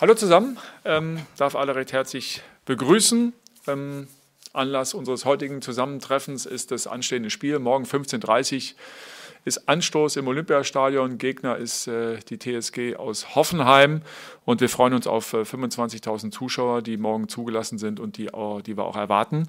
Hallo 0.00 0.14
zusammen, 0.14 0.56
ähm, 0.84 1.18
darf 1.38 1.56
alle 1.56 1.74
recht 1.74 1.92
herzlich 1.92 2.40
begrüßen. 2.66 3.32
Ähm, 3.66 4.06
Anlass 4.52 4.94
unseres 4.94 5.24
heutigen 5.24 5.60
Zusammentreffens 5.60 6.46
ist 6.46 6.70
das 6.70 6.86
anstehende 6.86 7.30
Spiel. 7.30 7.58
Morgen 7.58 7.84
15.30 7.84 8.74
Uhr 8.74 8.78
ist 9.44 9.68
Anstoß 9.68 10.14
im 10.14 10.28
Olympiastadion. 10.28 11.18
Gegner 11.18 11.56
ist 11.56 11.88
äh, 11.88 12.18
die 12.30 12.38
TSG 12.38 12.94
aus 12.94 13.34
Hoffenheim 13.34 14.02
und 14.44 14.60
wir 14.60 14.68
freuen 14.68 14.94
uns 14.94 15.08
auf 15.08 15.32
äh, 15.32 15.38
25.000 15.38 16.30
Zuschauer, 16.30 16.80
die 16.82 16.96
morgen 16.96 17.28
zugelassen 17.28 17.78
sind 17.78 17.98
und 17.98 18.18
die, 18.18 18.26
äh, 18.26 18.62
die 18.62 18.76
wir 18.76 18.84
auch 18.84 18.96
erwarten. 18.96 19.48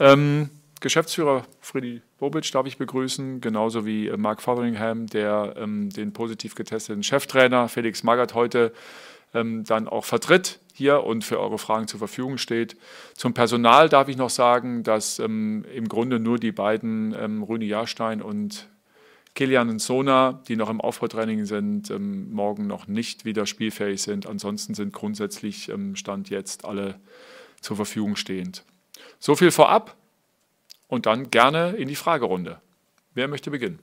Ähm, 0.00 0.50
Geschäftsführer 0.80 1.44
Friedi 1.60 2.02
Bobic 2.18 2.50
darf 2.50 2.66
ich 2.66 2.78
begrüßen, 2.78 3.40
genauso 3.40 3.86
wie 3.86 4.08
äh, 4.08 4.16
Mark 4.16 4.42
Fotheringham, 4.42 5.06
der 5.06 5.54
ähm, 5.56 5.88
den 5.90 6.12
positiv 6.12 6.56
getesteten 6.56 7.04
Cheftrainer 7.04 7.68
Felix 7.68 8.02
Magath 8.02 8.34
heute 8.34 8.72
ähm, 9.34 9.64
dann 9.64 9.88
auch 9.88 10.04
vertritt 10.04 10.60
hier 10.72 11.04
und 11.04 11.24
für 11.24 11.38
eure 11.38 11.58
Fragen 11.58 11.86
zur 11.86 11.98
Verfügung 11.98 12.38
steht. 12.38 12.76
Zum 13.14 13.34
Personal 13.34 13.88
darf 13.88 14.08
ich 14.08 14.16
noch 14.16 14.30
sagen, 14.30 14.82
dass 14.82 15.18
ähm, 15.18 15.64
im 15.74 15.88
Grunde 15.88 16.18
nur 16.18 16.38
die 16.38 16.52
beiden 16.52 17.14
ähm, 17.18 17.42
Rüni 17.42 17.66
Jahrstein 17.66 18.22
und 18.22 18.68
Kilian 19.34 19.68
und 19.68 19.80
Sona, 19.80 20.42
die 20.46 20.56
noch 20.56 20.70
im 20.70 20.80
Aufbautraining 20.80 21.44
sind, 21.44 21.90
ähm, 21.90 22.32
morgen 22.32 22.66
noch 22.66 22.86
nicht 22.86 23.24
wieder 23.24 23.46
spielfähig 23.46 24.02
sind. 24.02 24.26
Ansonsten 24.26 24.74
sind 24.74 24.92
grundsätzlich 24.92 25.68
ähm, 25.68 25.96
Stand 25.96 26.30
jetzt 26.30 26.64
alle 26.64 27.00
zur 27.60 27.76
Verfügung 27.76 28.16
stehend. 28.16 28.64
So 29.18 29.34
viel 29.34 29.50
vorab 29.50 29.96
und 30.88 31.06
dann 31.06 31.30
gerne 31.30 31.70
in 31.70 31.88
die 31.88 31.96
Fragerunde. 31.96 32.60
Wer 33.14 33.28
möchte 33.28 33.50
beginnen? 33.50 33.78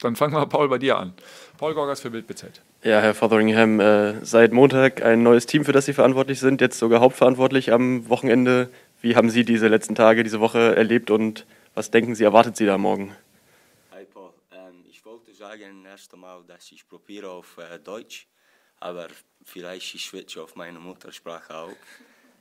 Dann 0.00 0.14
fangen 0.14 0.34
wir, 0.34 0.46
Paul, 0.46 0.68
bei 0.68 0.76
dir 0.76 0.98
an. 0.98 1.14
Paul 1.56 1.72
Gorgas 1.72 2.00
für 2.00 2.10
Bild 2.10 2.26
BZ. 2.26 2.60
Ja, 2.82 3.00
Herr 3.00 3.14
Fotheringham, 3.14 3.80
äh, 3.80 4.22
seit 4.24 4.52
Montag 4.52 5.02
ein 5.02 5.22
neues 5.22 5.46
Team, 5.46 5.64
für 5.64 5.72
das 5.72 5.86
Sie 5.86 5.94
verantwortlich 5.94 6.38
sind, 6.38 6.60
jetzt 6.60 6.78
sogar 6.78 7.00
hauptverantwortlich 7.00 7.72
am 7.72 8.06
Wochenende. 8.10 8.68
Wie 9.00 9.16
haben 9.16 9.30
Sie 9.30 9.44
diese 9.44 9.68
letzten 9.68 9.94
Tage, 9.94 10.22
diese 10.22 10.38
Woche 10.40 10.76
erlebt 10.76 11.10
und 11.10 11.46
was 11.74 11.90
denken 11.90 12.14
Sie, 12.14 12.24
erwartet 12.24 12.58
Sie 12.58 12.66
da 12.66 12.76
morgen? 12.76 13.16
Hi 13.90 14.04
Paul, 14.04 14.32
ähm, 14.52 14.84
ich 14.86 15.02
wollte 15.06 15.32
sagen 15.32 15.86
erst 15.86 16.12
einmal, 16.12 16.42
dass 16.46 16.70
ich 16.72 16.86
probiere 16.86 17.30
auf 17.30 17.56
äh, 17.56 17.78
Deutsch, 17.78 18.26
aber 18.80 19.08
vielleicht 19.44 19.94
ich 19.94 20.04
switche 20.04 20.42
auf 20.42 20.56
meine 20.56 20.78
Muttersprache 20.78 21.54
auch. 21.54 21.76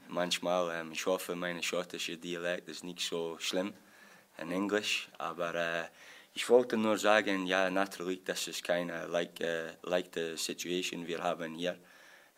Manchmal, 0.09 0.81
ähm, 0.81 0.92
ich 0.92 1.06
hoffe, 1.06 1.38
mein 1.38 1.64
schottische 1.64 2.17
Dialekt 2.17 2.67
ist 2.67 2.83
nicht 2.83 3.00
so 3.00 3.38
schlimm 3.39 3.73
in 4.42 4.52
Englisch, 4.52 5.08
aber 5.17 5.56
äh, 5.56 5.83
ich 6.36 6.50
wollte 6.50 6.75
nur 6.75 6.97
sagen, 6.97 7.47
ja, 7.47 7.69
natürlich, 7.69 8.23
das 8.25 8.47
ist 8.47 8.61
keine 8.64 9.08
like, 9.08 9.39
äh, 9.39 9.72
leichte 9.83 10.38
Situation 10.38 11.08
wir 11.08 11.23
haben 11.23 11.55
hier, 11.55 11.77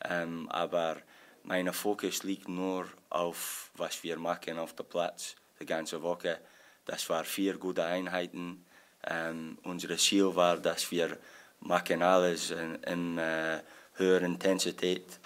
ähm, 0.08 0.48
aber 0.50 0.98
mein 1.44 1.74
Fokus 1.74 2.22
liegt 2.22 2.48
nur 2.48 2.88
auf, 3.10 3.72
was 3.76 4.04
wir 4.04 4.18
machen 4.20 4.60
auf 4.60 4.76
dem 4.76 4.86
Platz 4.86 5.36
die 5.60 5.66
ganze 5.66 6.02
Woche. 6.04 6.40
Das 6.86 7.10
war 7.10 7.24
vier 7.24 7.58
gute 7.58 7.84
Einheiten. 7.86 8.66
Ähm, 9.04 9.58
unser 9.64 9.98
Ziel 9.98 10.36
war, 10.36 10.58
dass 10.58 10.92
wir 10.92 11.18
machen 11.62 12.04
alles 12.04 12.52
in, 12.52 12.76
in 12.84 13.18
äh, 13.18 13.64
höherer 13.96 14.26
Intensität 14.26 15.20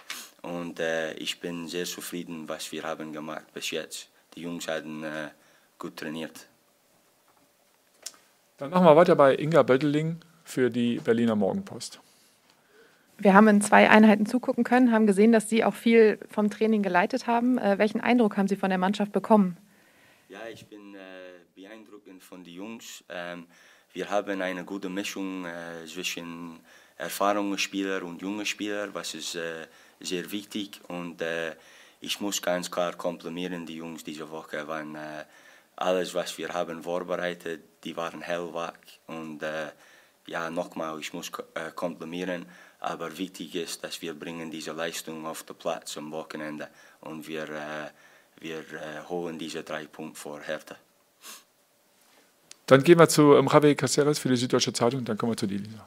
und 0.43 0.79
äh, 0.79 1.13
ich 1.15 1.41
bin 1.41 1.67
sehr 1.67 1.85
zufrieden, 1.85 2.47
was 2.47 2.71
wir 2.71 2.83
haben 2.83 3.11
gemacht 3.11 3.53
bis 3.53 3.71
jetzt. 3.71 4.09
Die 4.33 4.43
Jungs 4.43 4.69
haben 4.69 5.03
äh, 5.03 5.31
gut 5.77 5.97
trainiert. 5.97 6.50
Dann 8.61 8.69
machen 8.69 8.85
wir 8.85 8.95
weiter 8.95 9.15
bei 9.15 9.35
Inga 9.35 9.63
Bötteling 9.63 10.17
für 10.43 10.69
die 10.69 10.99
Berliner 10.99 11.35
Morgenpost. 11.35 11.99
Wir 13.17 13.33
haben 13.33 13.47
in 13.47 13.59
zwei 13.59 13.89
Einheiten 13.89 14.27
zugucken 14.27 14.63
können, 14.63 14.91
haben 14.91 15.07
gesehen, 15.07 15.31
dass 15.31 15.49
Sie 15.49 15.63
auch 15.63 15.73
viel 15.73 16.19
vom 16.29 16.51
Training 16.51 16.83
geleitet 16.83 17.25
haben. 17.25 17.57
Äh, 17.57 17.79
welchen 17.79 18.01
Eindruck 18.01 18.37
haben 18.37 18.47
Sie 18.47 18.55
von 18.55 18.69
der 18.69 18.77
Mannschaft 18.77 19.13
bekommen? 19.13 19.57
Ja, 20.29 20.41
ich 20.53 20.67
bin 20.67 20.93
äh, 20.93 20.99
beeindruckend 21.55 22.21
von 22.21 22.43
den 22.43 22.53
Jungs. 22.53 23.03
Ähm, 23.09 23.47
wir 23.93 24.11
haben 24.11 24.43
eine 24.43 24.63
gute 24.63 24.89
Mischung 24.89 25.45
äh, 25.45 25.87
zwischen 25.87 26.59
erfahrenen 26.97 27.57
Spielern 27.57 28.03
und 28.03 28.21
jungen 28.21 28.45
Spielern, 28.45 28.93
was 28.93 29.15
ist 29.15 29.33
äh, 29.33 29.65
sehr 30.01 30.31
wichtig. 30.31 30.79
Und 30.87 31.19
äh, 31.23 31.55
ich 31.99 32.21
muss 32.21 32.43
ganz 32.43 32.69
klar 32.69 32.93
komplimentieren 32.93 33.65
die 33.65 33.77
Jungs 33.77 34.03
diese 34.03 34.29
Woche, 34.29 34.67
weil 34.67 34.85
äh, 34.95 35.25
alles, 35.77 36.13
was 36.13 36.37
wir 36.37 36.49
haben 36.49 36.83
vorbereitet, 36.83 37.70
die 37.83 37.95
waren 37.97 38.21
hellwach. 38.21 38.73
Und 39.07 39.43
äh, 39.43 39.69
ja, 40.27 40.49
nochmal, 40.49 40.99
ich 40.99 41.13
muss 41.13 41.31
äh, 41.55 41.71
komplimentieren, 41.75 42.45
aber 42.79 43.17
wichtig 43.17 43.55
ist, 43.55 43.83
dass 43.83 44.01
wir 44.01 44.13
bringen 44.13 44.51
diese 44.51 44.71
Leistung 44.71 45.25
auf 45.25 45.43
den 45.43 45.55
Platz 45.55 45.97
am 45.97 46.11
Wochenende 46.11 46.67
und 47.01 47.27
wir, 47.27 47.43
äh, 47.43 47.89
wir 48.39 48.59
äh, 48.59 49.07
holen 49.07 49.37
diese 49.37 49.63
drei 49.63 49.85
Punkte 49.85 50.19
vor 50.19 50.41
Hertha. 50.41 50.75
Dann 52.65 52.83
gehen 52.83 52.99
wir 52.99 53.09
zu 53.09 53.35
ähm, 53.35 53.49
Javier 53.51 53.75
Caceres 53.75 54.19
für 54.19 54.29
die 54.29 54.37
Süddeutsche 54.37 54.71
Zeitung 54.71 54.99
und 54.99 55.09
dann 55.09 55.17
kommen 55.17 55.33
wir 55.33 55.37
zu 55.37 55.47
dir, 55.47 55.59
Lisa. 55.59 55.85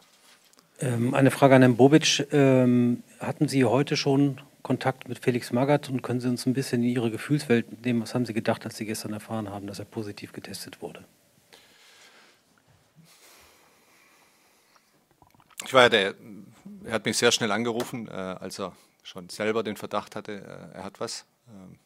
Ähm, 0.81 1.15
eine 1.15 1.31
Frage 1.31 1.55
an 1.55 1.63
Herrn 1.63 1.77
Bobic. 1.77 2.27
Ähm, 2.33 3.03
hatten 3.21 3.49
Sie 3.49 3.65
heute 3.65 3.97
schon 3.97 4.41
Kontakt 4.63 5.09
mit 5.09 5.19
Felix 5.19 5.53
Magath 5.53 5.89
und 5.89 6.03
können 6.03 6.21
Sie 6.21 6.29
uns 6.29 6.47
ein 6.47 6.53
bisschen 6.53 6.83
in 6.83 6.91
Ihre 6.91 7.11
Gefühlswelt 7.11 7.85
nehmen? 7.85 8.03
Was 8.03 8.15
haben 8.15 8.27
Sie 8.27 8.35
gedacht, 8.35 8.65
als 8.65 8.77
Sie 8.77 8.85
gestern 8.85 9.13
erfahren 9.13 9.49
haben, 9.51 9.67
dass 9.67 9.79
er 9.79 9.85
positiv 9.85 10.33
getestet 10.33 10.83
wurde? 10.83 11.05
Ich 15.65 15.73
war 15.73 15.83
ja 15.83 15.89
der, 15.89 16.15
er 16.85 16.93
hat 16.93 17.05
mich 17.05 17.17
sehr 17.17 17.33
schnell 17.33 17.51
angerufen, 17.51 18.09
äh, 18.09 18.11
als 18.11 18.59
er 18.59 18.77
schon 19.03 19.29
selber 19.29 19.63
den 19.63 19.77
Verdacht 19.77 20.17
hatte, 20.17 20.33
äh, 20.33 20.77
er 20.77 20.85
hat 20.85 21.01
was. 21.01 21.25
Ähm, 21.49 21.79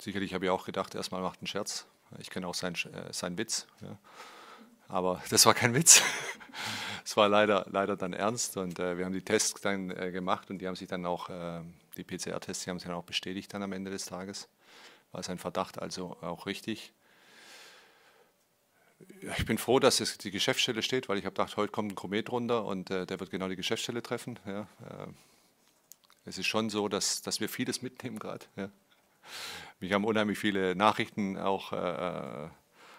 sicherlich 0.00 0.34
habe 0.34 0.44
ich 0.44 0.50
auch 0.50 0.64
gedacht, 0.64 0.94
erstmal 0.94 1.22
macht 1.22 1.40
einen 1.40 1.46
Scherz. 1.46 1.86
Ich 2.18 2.30
kenne 2.30 2.46
auch 2.46 2.54
seinen, 2.54 2.74
äh, 2.74 3.12
seinen 3.12 3.38
Witz. 3.38 3.66
Ja. 3.80 3.98
Aber 4.88 5.22
das 5.30 5.46
war 5.46 5.54
kein 5.54 5.74
Witz. 5.74 6.02
Es 7.04 7.16
war 7.16 7.28
leider, 7.28 7.66
leider 7.70 7.96
dann 7.96 8.14
ernst 8.14 8.56
und 8.56 8.80
äh, 8.80 8.96
wir 8.96 9.04
haben 9.04 9.12
die 9.12 9.22
Tests 9.22 9.60
dann 9.60 9.90
äh, 9.90 10.10
gemacht 10.10 10.50
und 10.50 10.58
die 10.58 10.66
haben 10.66 10.74
sich 10.74 10.88
dann 10.88 11.04
auch, 11.06 11.28
äh, 11.28 11.60
die 11.96 12.02
PCR-Tests, 12.02 12.64
die 12.64 12.70
haben 12.70 12.78
sich 12.78 12.88
dann 12.88 12.96
auch 12.96 13.04
bestätigt 13.04 13.52
dann 13.52 13.62
am 13.62 13.72
Ende 13.72 13.90
des 13.90 14.06
Tages. 14.06 14.48
War 15.12 15.22
sein 15.22 15.38
Verdacht 15.38 15.78
also 15.78 16.16
auch 16.22 16.46
richtig. 16.46 16.94
Ich 19.36 19.44
bin 19.44 19.58
froh, 19.58 19.78
dass 19.78 20.00
es 20.00 20.18
die 20.18 20.30
Geschäftsstelle 20.30 20.82
steht, 20.82 21.08
weil 21.08 21.18
ich 21.18 21.24
habe 21.24 21.34
gedacht, 21.34 21.56
heute 21.56 21.72
kommt 21.72 21.92
ein 21.92 21.94
Komet 21.94 22.30
runter 22.30 22.64
und 22.64 22.90
äh, 22.90 23.06
der 23.06 23.20
wird 23.20 23.30
genau 23.30 23.48
die 23.48 23.56
Geschäftsstelle 23.56 24.02
treffen. 24.02 24.38
Ja. 24.46 24.62
Äh, 24.62 25.08
es 26.24 26.38
ist 26.38 26.46
schon 26.46 26.70
so, 26.70 26.88
dass, 26.88 27.22
dass 27.22 27.40
wir 27.40 27.48
vieles 27.48 27.82
mitnehmen 27.82 28.18
gerade. 28.18 28.46
Ja. 28.56 28.70
Mich 29.80 29.92
haben 29.92 30.04
unheimlich 30.04 30.38
viele 30.38 30.74
Nachrichten 30.74 31.36
auch 31.36 31.72
äh, 31.72 32.48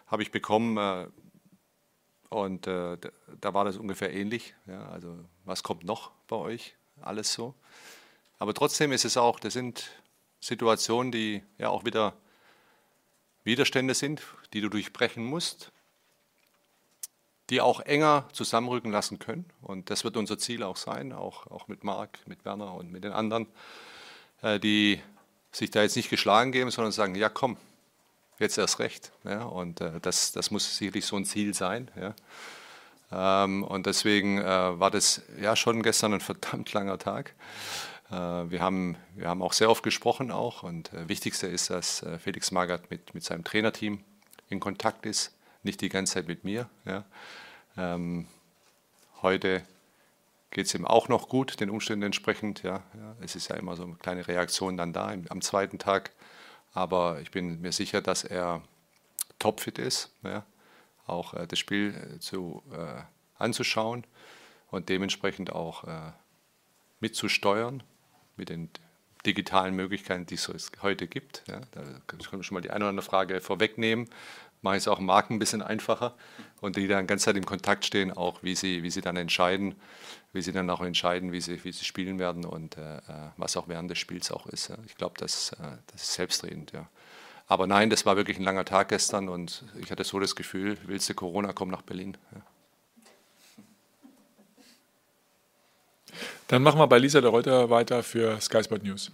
habe 0.07 0.21
ich 0.23 0.31
bekommen 0.31 0.77
äh, 0.77 1.07
und 2.29 2.67
äh, 2.67 2.97
da 3.41 3.53
war 3.53 3.65
das 3.65 3.77
ungefähr 3.77 4.13
ähnlich. 4.13 4.53
Ja. 4.67 4.87
Also 4.89 5.17
was 5.45 5.63
kommt 5.63 5.83
noch 5.83 6.11
bei 6.27 6.35
euch? 6.35 6.75
Alles 7.01 7.33
so. 7.33 7.55
Aber 8.39 8.53
trotzdem 8.53 8.91
ist 8.91 9.05
es 9.05 9.17
auch, 9.17 9.39
das 9.39 9.53
sind 9.53 9.91
Situationen, 10.39 11.11
die 11.11 11.43
ja 11.57 11.69
auch 11.69 11.85
wieder 11.85 12.13
Widerstände 13.43 13.93
sind, 13.93 14.21
die 14.53 14.61
du 14.61 14.69
durchbrechen 14.69 15.23
musst 15.23 15.71
die 17.49 17.61
auch 17.61 17.79
enger 17.79 18.25
zusammenrücken 18.33 18.91
lassen 18.91 19.19
können. 19.19 19.45
Und 19.61 19.89
das 19.89 20.03
wird 20.03 20.17
unser 20.17 20.37
Ziel 20.37 20.63
auch 20.63 20.77
sein, 20.77 21.13
auch, 21.13 21.47
auch 21.47 21.67
mit 21.67 21.83
Marc, 21.83 22.19
mit 22.25 22.43
Werner 22.45 22.73
und 22.73 22.91
mit 22.91 23.03
den 23.03 23.13
anderen, 23.13 23.47
äh, 24.41 24.59
die 24.59 25.01
sich 25.51 25.71
da 25.71 25.81
jetzt 25.81 25.95
nicht 25.95 26.09
geschlagen 26.09 26.51
geben, 26.51 26.71
sondern 26.71 26.91
sagen, 26.91 27.15
ja 27.15 27.29
komm, 27.29 27.57
jetzt 28.39 28.57
erst 28.57 28.79
recht. 28.79 29.11
Ja, 29.23 29.43
und 29.43 29.81
äh, 29.81 29.99
das, 30.01 30.31
das 30.31 30.51
muss 30.51 30.77
sicherlich 30.77 31.05
so 31.05 31.15
ein 31.15 31.25
Ziel 31.25 31.53
sein. 31.53 31.89
Ja. 31.99 32.15
Ähm, 33.43 33.63
und 33.63 33.85
deswegen 33.85 34.39
äh, 34.39 34.79
war 34.79 34.91
das 34.91 35.21
ja 35.41 35.55
schon 35.55 35.83
gestern 35.83 36.13
ein 36.13 36.19
verdammt 36.21 36.73
langer 36.73 36.99
Tag. 36.99 37.33
Äh, 38.11 38.15
wir, 38.15 38.59
haben, 38.59 38.97
wir 39.15 39.29
haben 39.29 39.41
auch 39.41 39.53
sehr 39.53 39.69
oft 39.69 39.83
gesprochen 39.83 40.31
auch 40.31 40.63
und 40.63 40.91
äh, 40.93 41.07
wichtigste 41.07 41.47
ist, 41.47 41.69
dass 41.69 42.03
äh, 42.03 42.19
Felix 42.19 42.51
Magath 42.51 42.91
mit, 42.91 43.13
mit 43.13 43.23
seinem 43.23 43.45
Trainerteam 43.45 44.03
in 44.49 44.59
Kontakt 44.59 45.05
ist 45.05 45.36
nicht 45.63 45.81
die 45.81 45.89
ganze 45.89 46.15
Zeit 46.15 46.27
mit 46.27 46.43
mir. 46.43 46.69
Ja. 46.85 47.05
Ähm, 47.77 48.27
heute 49.21 49.63
geht 50.51 50.67
es 50.67 50.73
ihm 50.73 50.85
auch 50.85 51.09
noch 51.09 51.29
gut, 51.29 51.59
den 51.59 51.69
Umständen 51.69 52.03
entsprechend. 52.03 52.63
Ja, 52.63 52.83
ja. 52.95 53.15
Es 53.21 53.35
ist 53.35 53.49
ja 53.49 53.55
immer 53.55 53.75
so 53.75 53.83
eine 53.83 53.95
kleine 53.95 54.27
Reaktion 54.27 54.77
dann 54.77 54.93
da 54.93 55.11
im, 55.11 55.25
am 55.29 55.41
zweiten 55.41 55.79
Tag. 55.79 56.11
Aber 56.73 57.21
ich 57.21 57.31
bin 57.31 57.61
mir 57.61 57.71
sicher, 57.71 58.01
dass 58.01 58.23
er 58.23 58.61
topfit 59.39 59.79
ist, 59.79 60.11
ja. 60.23 60.45
auch 61.05 61.33
äh, 61.33 61.47
das 61.47 61.59
Spiel 61.59 62.15
äh, 62.15 62.19
zu, 62.19 62.63
äh, 62.71 63.01
anzuschauen 63.37 64.05
und 64.69 64.89
dementsprechend 64.89 65.51
auch 65.51 65.83
äh, 65.83 66.11
mitzusteuern 66.99 67.83
mit 68.35 68.49
den 68.49 68.69
digitalen 69.25 69.75
Möglichkeiten, 69.75 70.25
die 70.25 70.35
es 70.35 70.49
heute 70.81 71.07
gibt. 71.07 71.43
Ja, 71.47 71.61
da 71.71 71.81
kann 72.07 72.19
ich 72.19 72.45
schon 72.45 72.55
mal 72.55 72.61
die 72.61 72.71
eine 72.71 72.85
oder 72.85 72.89
andere 72.89 73.05
Frage 73.05 73.41
vorwegnehmen, 73.41 74.09
mache 74.61 74.77
ich 74.77 74.83
es 74.83 74.87
auch 74.87 74.99
Marken 74.99 75.35
ein 75.35 75.39
bisschen 75.39 75.61
einfacher 75.61 76.15
und 76.61 76.75
die 76.75 76.87
dann 76.87 77.07
ganz 77.07 77.23
Zeit 77.23 77.37
im 77.37 77.45
Kontakt 77.45 77.85
stehen, 77.85 78.11
auch 78.11 78.43
wie 78.43 78.55
sie, 78.55 78.83
wie 78.83 78.89
sie 78.89 79.01
dann 79.01 79.15
entscheiden, 79.15 79.75
wie 80.33 80.41
sie 80.41 80.51
dann 80.51 80.69
auch 80.69 80.81
entscheiden, 80.81 81.31
wie 81.31 81.41
sie, 81.41 81.63
wie 81.63 81.71
sie 81.71 81.85
spielen 81.85 82.19
werden 82.19 82.45
und 82.45 82.77
äh, 82.77 82.97
äh 82.97 83.01
was 83.37 83.57
auch 83.57 83.67
während 83.67 83.91
des 83.91 83.99
Spiels 83.99 84.31
auch 84.31 84.47
ist. 84.47 84.71
Ich 84.85 84.95
glaube, 84.95 85.15
das, 85.17 85.53
äh, 85.53 85.77
das 85.91 86.03
ist 86.03 86.13
selbstredend, 86.13 86.71
ja. 86.71 86.87
Aber 87.47 87.65
nein, 87.65 87.89
das 87.89 88.05
war 88.05 88.17
wirklich 88.17 88.37
ein 88.37 88.43
langer 88.43 88.65
Tag 88.65 88.89
gestern 88.89 89.29
und 89.29 89.63
ich 89.79 89.89
hatte 89.89 90.03
so 90.03 90.19
das 90.19 90.35
Gefühl, 90.35 90.77
willst 90.85 91.07
du 91.07 91.13
Corona, 91.13 91.53
komm 91.53 91.69
nach 91.69 91.81
Berlin. 91.81 92.17
Ja. 92.33 92.41
Dann 96.49 96.63
machen 96.63 96.79
wir 96.79 96.87
bei 96.87 96.97
Lisa 96.97 97.21
de 97.21 97.29
Reuter 97.29 97.69
weiter 97.69 98.03
für 98.03 98.39
Sky 98.41 98.63
Sport 98.63 98.83
News. 98.83 99.11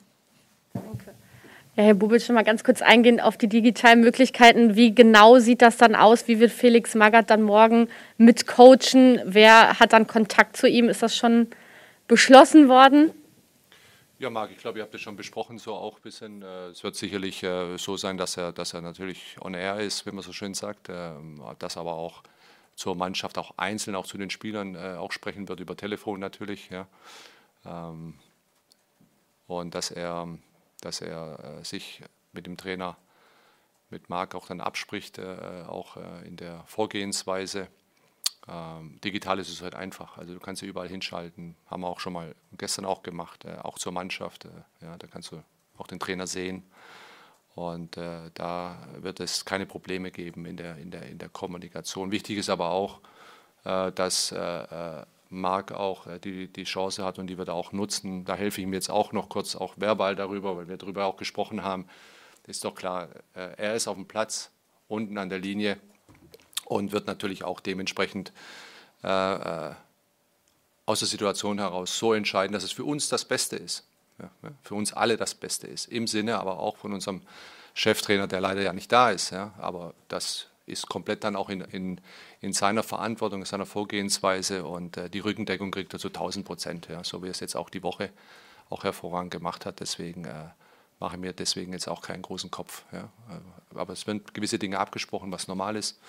Ja, 1.75 1.85
Herr 1.85 1.95
Bubel, 1.95 2.19
schon 2.19 2.35
mal 2.35 2.43
ganz 2.43 2.63
kurz 2.63 2.83
eingehen 2.83 3.19
auf 3.19 3.35
die 3.35 3.47
digitalen 3.47 4.01
Möglichkeiten. 4.01 4.75
Wie 4.75 4.93
genau 4.93 5.39
sieht 5.39 5.63
das 5.63 5.75
dann 5.77 5.95
aus? 5.95 6.27
Wie 6.27 6.39
wird 6.39 6.51
Felix 6.51 6.93
Magath 6.93 7.31
dann 7.31 7.41
morgen 7.41 7.89
mitcoachen? 8.19 9.21
Wer 9.25 9.79
hat 9.79 9.91
dann 9.91 10.05
Kontakt 10.05 10.55
zu 10.55 10.67
ihm? 10.67 10.87
Ist 10.87 11.01
das 11.01 11.17
schon 11.17 11.47
beschlossen 12.07 12.69
worden? 12.69 13.11
Ja, 14.19 14.29
Marc, 14.29 14.51
ich 14.51 14.57
glaube, 14.59 14.77
ihr 14.77 14.83
habt 14.83 14.93
das 14.93 15.01
schon 15.01 15.15
besprochen, 15.15 15.57
so 15.57 15.73
auch 15.73 15.95
ein 15.95 16.01
bisschen. 16.03 16.43
Äh, 16.43 16.67
es 16.67 16.83
wird 16.83 16.95
sicherlich 16.95 17.41
äh, 17.41 17.75
so 17.77 17.97
sein, 17.97 18.17
dass 18.17 18.37
er, 18.37 18.51
dass 18.51 18.75
er 18.75 18.81
natürlich 18.81 19.37
on 19.41 19.55
air 19.55 19.79
ist, 19.79 20.05
wie 20.05 20.11
man 20.11 20.23
so 20.23 20.31
schön 20.31 20.53
sagt, 20.53 20.89
ähm, 20.89 21.41
dass 21.57 21.75
aber 21.75 21.93
auch 21.93 22.21
zur 22.75 22.95
Mannschaft, 22.95 23.39
auch 23.39 23.55
einzeln, 23.57 23.95
auch 23.95 24.05
zu 24.05 24.19
den 24.19 24.29
Spielern 24.29 24.75
äh, 24.75 24.97
auch 24.99 25.11
sprechen 25.11 25.49
wird, 25.49 25.59
über 25.59 25.75
Telefon 25.75 26.19
natürlich. 26.19 26.69
Ähm, 27.65 28.13
und 29.47 29.73
dass 29.73 29.89
er 29.89 30.27
dass 30.83 31.01
er 31.01 31.59
äh, 31.59 31.65
sich 31.65 32.01
mit 32.31 32.45
dem 32.45 32.57
Trainer, 32.57 32.97
mit 33.89 34.09
Marc 34.09 34.35
auch 34.35 34.47
dann 34.47 34.61
abspricht, 34.61 35.17
äh, 35.17 35.63
auch 35.67 35.97
äh, 35.97 36.27
in 36.27 36.37
der 36.37 36.63
Vorgehensweise. 36.65 37.67
Ähm, 38.47 38.99
digital 39.03 39.39
ist 39.39 39.49
es 39.49 39.61
halt 39.61 39.75
einfach. 39.75 40.17
Also 40.17 40.33
du 40.33 40.39
kannst 40.39 40.61
ja 40.61 40.67
überall 40.67 40.89
hinschalten. 40.89 41.55
Haben 41.67 41.81
wir 41.81 41.87
auch 41.87 41.99
schon 41.99 42.13
mal 42.13 42.35
gestern 42.57 42.85
auch 42.85 43.03
gemacht, 43.03 43.45
auch 43.45 43.79
zur 43.79 43.91
Mannschaft. 43.91 44.47
ja, 44.81 44.97
da 44.97 45.07
kannst 45.07 45.31
du 45.31 45.41
auch 45.77 45.87
den 45.87 45.99
Trainer 45.99 46.27
sehen. 46.27 46.63
Und 47.55 47.97
äh, 47.97 48.31
da 48.33 48.77
wird 48.97 49.19
es 49.19 49.45
keine 49.45 49.65
Probleme 49.65 50.11
geben 50.11 50.45
in 50.45 50.57
der, 50.57 50.77
in 50.77 50.89
der, 50.91 51.03
in 51.03 51.19
der 51.19 51.29
Kommunikation. 51.29 52.11
Wichtig 52.11 52.37
ist 52.37 52.49
aber 52.49 52.71
auch, 52.71 52.99
äh, 53.63 53.91
dass 53.91 54.31
äh, 54.31 55.05
Marc 55.33 55.71
auch 55.71 56.07
äh, 56.07 56.19
die, 56.19 56.47
die 56.47 56.63
Chance 56.63 57.03
hat 57.03 57.19
und 57.19 57.27
die 57.27 57.37
wird 57.37 57.49
er 57.49 57.53
auch 57.53 57.71
nutzen. 57.71 58.25
Da 58.25 58.35
helfe 58.35 58.61
ich 58.61 58.67
ihm 58.67 58.73
jetzt 58.73 58.89
auch 58.89 59.11
noch 59.11 59.29
kurz, 59.29 59.55
auch 59.55 59.73
verbal 59.77 60.15
darüber, 60.15 60.57
weil 60.57 60.67
wir 60.67 60.77
darüber 60.77 61.05
auch 61.05 61.17
gesprochen 61.17 61.63
haben. 61.63 61.87
Ist 62.45 62.63
doch 62.65 62.75
klar, 62.75 63.09
äh, 63.33 63.55
er 63.57 63.75
ist 63.75 63.87
auf 63.87 63.95
dem 63.95 64.07
Platz, 64.07 64.51
unten 64.87 65.17
an 65.17 65.29
der 65.29 65.39
Linie 65.39 65.77
und 66.65 66.91
wird 66.91 67.07
natürlich 67.07 67.43
auch 67.43 67.59
dementsprechend 67.59 68.31
äh, 69.03 69.07
äh, 69.09 69.73
aus 70.85 70.99
der 70.99 71.07
Situation 71.07 71.59
heraus 71.59 71.97
so 71.97 72.13
entscheiden, 72.13 72.53
dass 72.53 72.63
es 72.63 72.71
für 72.71 72.83
uns 72.83 73.09
das 73.09 73.25
Beste 73.25 73.55
ist. 73.55 73.87
Ja, 74.19 74.29
für 74.61 74.75
uns 74.75 74.93
alle 74.93 75.17
das 75.17 75.33
Beste 75.33 75.67
ist. 75.67 75.87
Im 75.87 76.07
Sinne 76.07 76.37
aber 76.37 76.59
auch 76.59 76.77
von 76.77 76.93
unserem 76.93 77.21
Cheftrainer, 77.73 78.27
der 78.27 78.41
leider 78.41 78.61
ja 78.61 78.73
nicht 78.73 78.91
da 78.91 79.09
ist. 79.09 79.31
Ja, 79.31 79.53
aber 79.57 79.93
das 80.07 80.47
ist 80.65 80.87
komplett 80.87 81.23
dann 81.23 81.35
auch 81.35 81.49
in, 81.49 81.61
in, 81.61 82.01
in 82.39 82.53
seiner 82.53 82.83
Verantwortung, 82.83 83.41
in 83.41 83.45
seiner 83.45 83.65
Vorgehensweise 83.65 84.65
und 84.65 84.97
äh, 84.97 85.09
die 85.09 85.19
Rückendeckung 85.19 85.71
kriegt 85.71 85.93
er 85.93 85.99
zu 85.99 86.07
1000 86.07 86.45
Prozent, 86.45 86.87
ja, 86.89 87.03
so 87.03 87.21
wie 87.21 87.27
er 87.27 87.31
es 87.31 87.39
jetzt 87.39 87.55
auch 87.55 87.69
die 87.69 87.83
Woche 87.83 88.11
auch 88.69 88.83
hervorragend 88.83 89.31
gemacht 89.31 89.65
hat. 89.65 89.79
Deswegen 89.79 90.25
äh, 90.25 90.45
mache 90.99 91.15
ich 91.15 91.21
mir 91.21 91.33
deswegen 91.33 91.73
jetzt 91.73 91.87
auch 91.87 92.01
keinen 92.01 92.21
großen 92.21 92.49
Kopf. 92.49 92.85
Ja. 92.91 93.09
Äh, 93.29 93.77
aber 93.77 93.93
es 93.93 94.07
werden 94.07 94.23
gewisse 94.33 94.59
Dinge 94.59 94.79
abgesprochen, 94.79 95.31
was 95.31 95.47
normal 95.47 95.75
ist. 95.75 95.99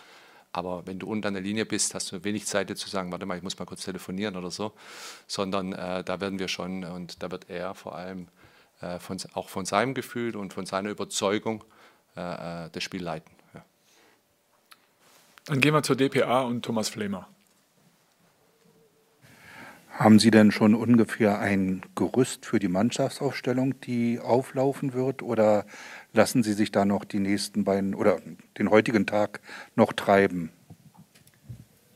Aber 0.52 0.86
wenn 0.86 1.00
du 1.00 1.08
unten 1.08 1.26
an 1.26 1.34
der 1.34 1.42
Linie 1.42 1.66
bist, 1.66 1.94
hast 1.96 2.12
du 2.12 2.22
wenig 2.22 2.46
Zeit 2.46 2.76
zu 2.78 2.88
sagen, 2.88 3.10
warte 3.10 3.26
mal, 3.26 3.36
ich 3.36 3.42
muss 3.42 3.58
mal 3.58 3.64
kurz 3.64 3.84
telefonieren 3.84 4.36
oder 4.36 4.52
so, 4.52 4.72
sondern 5.26 5.72
äh, 5.72 6.04
da 6.04 6.20
werden 6.20 6.38
wir 6.38 6.46
schon 6.46 6.84
und 6.84 7.24
da 7.24 7.32
wird 7.32 7.50
er 7.50 7.74
vor 7.74 7.96
allem 7.96 8.28
äh, 8.80 9.00
von, 9.00 9.18
auch 9.32 9.48
von 9.48 9.64
seinem 9.64 9.94
Gefühl 9.94 10.36
und 10.36 10.54
von 10.54 10.64
seiner 10.64 10.90
Überzeugung 10.90 11.64
äh, 12.14 12.70
das 12.70 12.82
Spiel 12.84 13.02
leiten. 13.02 13.34
Dann 15.46 15.60
gehen 15.60 15.74
wir 15.74 15.82
zur 15.82 15.96
DPA 15.96 16.42
und 16.42 16.64
Thomas 16.64 16.88
Flemer. 16.88 17.28
Haben 19.90 20.18
Sie 20.18 20.30
denn 20.30 20.50
schon 20.50 20.74
ungefähr 20.74 21.38
ein 21.38 21.82
Gerüst 21.94 22.46
für 22.46 22.58
die 22.58 22.68
Mannschaftsaufstellung, 22.68 23.78
die 23.82 24.18
auflaufen 24.18 24.94
wird? 24.94 25.22
Oder 25.22 25.66
lassen 26.14 26.42
Sie 26.42 26.54
sich 26.54 26.72
da 26.72 26.86
noch 26.86 27.04
die 27.04 27.20
nächsten 27.20 27.62
beiden 27.62 27.94
oder 27.94 28.20
den 28.58 28.70
heutigen 28.70 29.06
Tag 29.06 29.40
noch 29.76 29.92
treiben? 29.92 30.50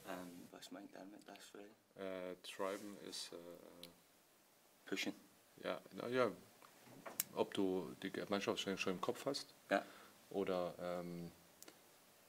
Ähm, 0.07 0.47
was 0.53 0.71
meint 0.71 0.95
er 0.95 1.07
mit 1.07 1.27
das? 1.27 1.55
Äh, 1.97 2.37
treiben 2.43 2.99
ist. 3.09 3.33
Äh, 3.33 3.37
Pushen. 4.85 5.15
Ja, 5.65 5.81
naja, 5.97 6.31
ob 7.35 7.55
du 7.55 7.97
die 8.03 8.13
Mannschaftsaufstellung 8.29 8.79
schon 8.79 8.93
im 8.93 9.01
Kopf 9.01 9.25
hast. 9.25 9.55
Ja. 9.71 9.83
Oder. 10.29 10.75
Ähm, 10.81 11.33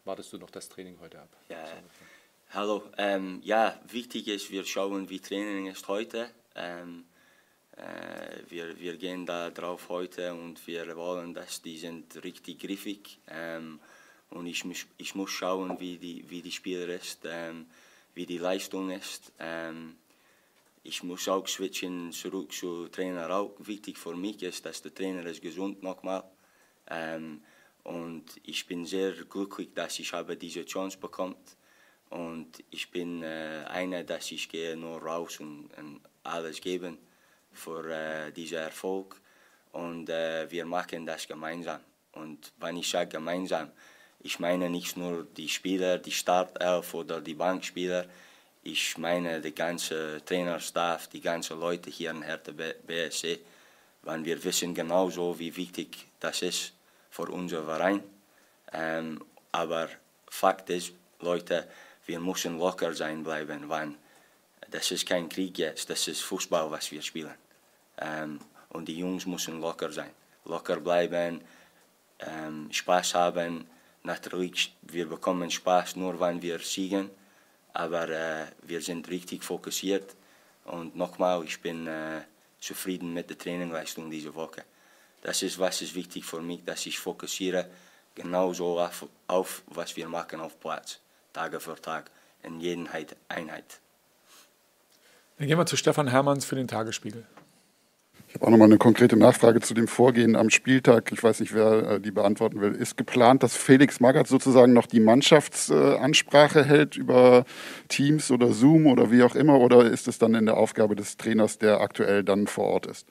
wartest 0.10 0.34
du 0.34 0.40
noch 0.40 0.50
das 0.50 0.68
Training 0.68 0.98
heute 1.00 1.20
ab? 1.20 1.30
Ja, 1.50 1.64
hallo. 2.50 2.82
Ähm, 2.98 3.42
ja, 3.44 3.80
wichtig 3.92 4.28
ist, 4.28 4.50
wir 4.50 4.66
schauen, 4.66 5.08
wie 5.08 5.20
Training 5.20 5.68
ist 5.68 5.88
heute. 5.88 6.32
Ähm, 6.56 7.06
äh, 7.78 8.40
wir, 8.50 8.80
wir 8.80 8.98
gehen 8.98 9.28
da 9.28 9.52
drauf 9.52 9.88
heute 9.90 10.34
und 10.34 10.66
wir 10.66 10.96
wollen, 10.98 11.36
dass 11.36 11.62
die 11.62 11.78
sind 11.78 12.24
richtig 12.24 12.58
griffig. 12.58 13.20
Ähm, 13.28 13.80
und 14.32 14.48
ich 14.48 14.66
muss, 14.66 14.88
ich 14.98 15.14
muss 15.14 15.30
schauen, 15.30 15.80
wie 15.80 16.00
die, 16.00 16.28
wie 16.28 16.42
die 16.42 16.52
Spieler 16.52 16.88
ist, 16.88 17.20
ähm, 17.26 17.68
wie 18.16 18.26
die 18.26 18.40
Leistung 18.40 18.90
ist. 18.90 19.32
Ähm, 19.38 19.96
ich 20.82 21.04
muss 21.04 21.30
auch 21.30 21.48
switchen 21.48 22.12
zurück 22.14 22.52
zu 22.52 22.88
Trainer 22.88 23.30
auch. 23.30 23.54
Wichtig 23.60 24.00
für 24.00 24.16
mich 24.16 24.42
ist, 24.42 24.66
dass 24.66 24.82
der 24.82 24.96
Trainer 24.96 25.24
ist 25.28 25.44
gesund 25.44 25.84
nochmal. 25.84 26.24
Ähm, 26.90 27.44
und 27.84 28.26
ich 28.44 28.66
bin 28.68 28.86
sehr 28.86 29.12
glücklich, 29.12 29.70
dass 29.74 30.00
ich 30.00 30.14
habe 30.14 30.36
diese 30.36 30.66
Chance 30.66 30.98
bekommen. 30.98 31.36
Und 32.10 32.64
ich 32.72 32.90
bin 32.92 33.24
äh, 33.24 33.64
einer, 33.68 34.04
dass 34.04 34.32
ich 34.32 34.50
gehe 34.50 34.76
nur 34.76 35.02
raus 35.02 35.40
und, 35.40 35.70
und 35.78 36.02
alles 36.24 36.60
geben 36.60 36.98
für 37.52 37.86
äh, 37.90 38.32
diesen 38.32 38.58
Erfolg. 38.58 39.20
Und 39.72 40.10
äh, 40.10 40.50
wir 40.50 40.66
machen 40.66 41.06
das 41.06 41.28
gemeinsam. 41.28 41.82
Und 42.14 42.52
wenn 42.60 42.78
ich 42.78 42.90
sage 42.90 43.12
gemeinsam, 43.12 43.72
ich 44.22 44.40
meine 44.40 44.70
nicht 44.70 44.98
nur 44.98 45.26
die 45.38 45.48
Spieler, 45.48 46.00
die 46.00 46.12
Startelf 46.12 46.94
oder 46.94 47.22
die 47.22 47.36
Bankspieler, 47.36 48.06
ich 48.64 48.98
meine 48.98 49.40
den 49.40 49.56
ganzen 49.56 50.24
Trainerstaff, 50.26 51.08
die 51.08 51.22
ganzen 51.22 51.60
Leute 51.60 51.90
hier 51.90 52.12
in 52.12 52.24
Hertha 52.24 52.52
BSC, 52.52 53.40
weil 54.02 54.26
wir 54.26 54.44
wissen 54.44 54.74
genauso, 54.74 55.40
wie 55.40 55.56
wichtig 55.56 56.08
das 56.20 56.42
ist 56.42 56.74
für 57.10 57.24
unseren 57.24 57.66
Verein. 57.66 58.04
Ähm, 58.72 59.24
aber 59.52 59.90
Fakt 60.30 60.70
ist, 60.70 60.94
Leute, 61.20 61.68
wir 62.06 62.20
müssen 62.20 62.58
locker 62.58 62.94
sein 62.94 63.24
bleiben, 63.24 63.68
weil 63.68 63.96
das 64.72 64.92
ist 64.92 65.08
kein 65.08 65.28
Krieg 65.28 65.58
jetzt, 65.58 65.90
das 65.90 66.08
ist 66.08 66.22
Fußball, 66.22 66.70
was 66.72 66.92
wir 66.92 67.02
spielen. 67.02 67.36
Ähm, 67.98 68.40
und 68.70 68.88
die 68.88 68.98
Jungs 68.98 69.26
müssen 69.26 69.60
locker 69.60 69.92
sein, 69.92 70.12
locker 70.46 70.80
bleiben, 70.80 71.42
ähm, 72.20 72.72
Spaß 72.72 73.16
haben. 73.16 73.68
Natürlich, 74.04 74.76
wir 74.82 75.08
bekommen 75.08 75.50
Spaß 75.52 75.96
nur, 75.96 76.20
wenn 76.20 76.42
wir 76.42 76.60
siegen, 76.60 77.10
aber 77.74 78.10
äh, 78.10 78.46
wir 78.64 78.82
sind 78.82 79.10
richtig 79.10 79.44
fokussiert. 79.44 80.16
Und 80.66 80.96
nochmal, 80.96 81.44
ich 81.44 81.60
bin 81.62 81.88
äh, 81.88 82.22
zufrieden 82.60 83.14
mit 83.14 83.30
der 83.30 83.38
Trainingleistung 83.38 84.10
diese 84.10 84.34
Woche. 84.36 84.64
Das 85.22 85.42
ist, 85.42 85.60
was 85.60 85.82
ist 85.82 85.96
wichtig 85.96 86.26
für 86.26 86.42
mich, 86.42 86.64
dass 86.64 86.86
ich 86.86 86.98
fokussiere 87.00 87.70
genauso 88.16 88.80
auf, 88.80 89.08
auf 89.28 89.64
was 89.68 89.96
wir 89.96 90.08
machen 90.08 90.40
auf 90.40 90.60
Platz, 90.60 91.00
Tage 91.34 91.60
für 91.60 91.76
Tag, 91.76 92.10
in 92.44 92.60
jeder 92.60 92.90
Einheit. 93.28 93.80
Dann 95.38 95.48
gehen 95.48 95.58
wir 95.58 95.66
zu 95.66 95.78
Stefan 95.78 96.08
Hermanns 96.08 96.46
für 96.46 96.56
den 96.56 96.68
Tagesspiegel. 96.68 97.26
Ich 98.30 98.36
habe 98.36 98.46
auch 98.46 98.52
nochmal 98.52 98.68
eine 98.68 98.78
konkrete 98.78 99.18
Nachfrage 99.18 99.60
zu 99.60 99.74
dem 99.74 99.88
Vorgehen 99.88 100.36
am 100.36 100.52
Spieltag. 100.52 101.12
Ich 101.12 101.24
weiß 101.24 101.40
nicht, 101.40 101.56
wer 101.56 101.94
äh, 101.94 102.00
die 102.00 102.12
beantworten 102.12 102.62
will. 102.62 102.74
Ist 102.74 102.96
geplant, 102.96 103.42
dass 103.42 103.56
Felix 103.56 104.00
Magath 104.00 104.28
sozusagen 104.28 104.72
noch 104.72 104.86
die 104.86 105.00
Mannschaftsansprache 105.00 106.64
hält 106.64 106.96
über 106.96 107.46
Teams 107.88 108.30
oder 108.30 108.54
Zoom 108.54 108.86
oder 108.86 109.12
wie 109.12 109.24
auch 109.24 109.34
immer? 109.34 109.60
Oder 109.60 109.90
ist 109.90 110.08
es 110.08 110.20
dann 110.20 110.36
in 110.36 110.46
der 110.46 110.58
Aufgabe 110.58 110.96
des 110.96 111.18
Trainers, 111.18 111.58
der 111.58 111.82
aktuell 111.82 112.24
dann 112.24 112.46
vor 112.46 112.66
Ort 112.66 112.86
ist? 112.86 113.08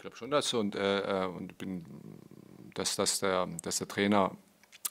Ich 0.00 0.02
glaube 0.02 0.16
schon, 0.16 0.30
dass 0.30 0.54
und, 0.54 0.76
äh, 0.76 1.24
äh, 1.24 1.26
und 1.26 1.58
bin, 1.58 1.84
dass, 2.72 2.96
dass, 2.96 3.20
der, 3.20 3.46
dass 3.60 3.76
der 3.76 3.86
Trainer 3.86 4.34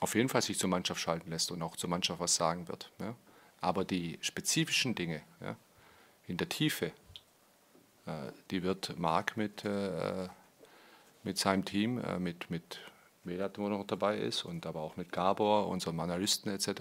auf 0.02 0.14
jeden 0.14 0.30
Fall 0.30 0.44
sich 0.44 0.60
zur 0.60 0.70
Mannschaft 0.70 1.02
schalten 1.02 1.32
lässt 1.32 1.50
und 1.50 1.64
auch 1.64 1.76
zur 1.76 1.90
Mannschaft 1.90 2.20
was 2.20 2.36
sagen 2.36 2.68
wird. 2.68 2.92
Ja. 3.00 3.16
Aber 3.60 3.86
die 3.86 4.20
spezifischen 4.22 4.94
Dinge 4.94 5.24
ja, 5.42 5.56
in 6.28 6.38
der 6.38 6.48
Tiefe, 6.48 6.92
äh, 8.06 8.32
die 8.52 8.62
wird 8.62 9.00
Marc 9.00 9.36
mit, 9.36 9.66
äh, 9.66 10.28
mit 11.24 11.40
seinem 11.40 11.66
Team, 11.66 11.98
äh, 11.98 12.20
mit, 12.20 12.52
mit 12.52 12.78
Melat 13.24 13.58
nur 13.58 13.72
noch 13.72 13.88
dabei 13.88 14.16
ist 14.16 14.46
und 14.46 14.68
aber 14.68 14.82
auch 14.82 14.96
mit 14.96 15.12
Gabor, 15.12 15.70
unserem 15.70 16.00
Analysten 16.02 16.54
etc., 16.54 16.68
äh, 16.68 16.74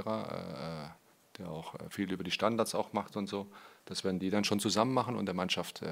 der 1.38 1.48
auch 1.48 1.76
viel 1.88 2.12
über 2.12 2.24
die 2.24 2.30
Standards 2.30 2.74
auch 2.74 2.92
macht 2.92 3.16
und 3.16 3.26
so. 3.26 3.46
Das 3.86 4.04
werden 4.04 4.18
die 4.18 4.28
dann 4.28 4.44
schon 4.44 4.60
zusammen 4.60 4.92
machen 4.92 5.16
und 5.16 5.24
der 5.24 5.34
Mannschaft 5.34 5.82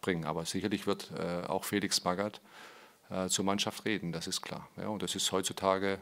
bringen. 0.00 0.24
Aber 0.24 0.44
sicherlich 0.44 0.86
wird 0.86 1.10
auch 1.48 1.64
Felix 1.64 2.04
Magath 2.04 2.40
zur 3.28 3.44
Mannschaft 3.44 3.84
reden, 3.84 4.12
das 4.12 4.26
ist 4.26 4.42
klar. 4.42 4.68
Ja, 4.76 4.88
und 4.88 5.02
das 5.02 5.14
ist 5.14 5.32
heutzutage 5.32 5.98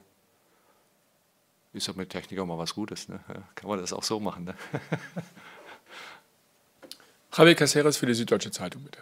ist 1.76 1.86
ja 1.86 1.92
mit 1.94 2.10
Technik 2.10 2.40
auch 2.40 2.46
mal 2.46 2.58
was 2.58 2.74
Gutes. 2.74 3.08
Ne? 3.08 3.20
Ja, 3.28 3.34
kann 3.54 3.68
man 3.68 3.78
das 3.78 3.92
auch 3.92 4.02
so 4.02 4.18
machen. 4.18 4.44
Ne? 4.44 4.54
Javier 7.36 7.54
Caceres 7.54 7.98
für 7.98 8.06
die 8.06 8.14
Süddeutsche 8.14 8.50
Zeitung, 8.50 8.82
bitte. 8.82 9.00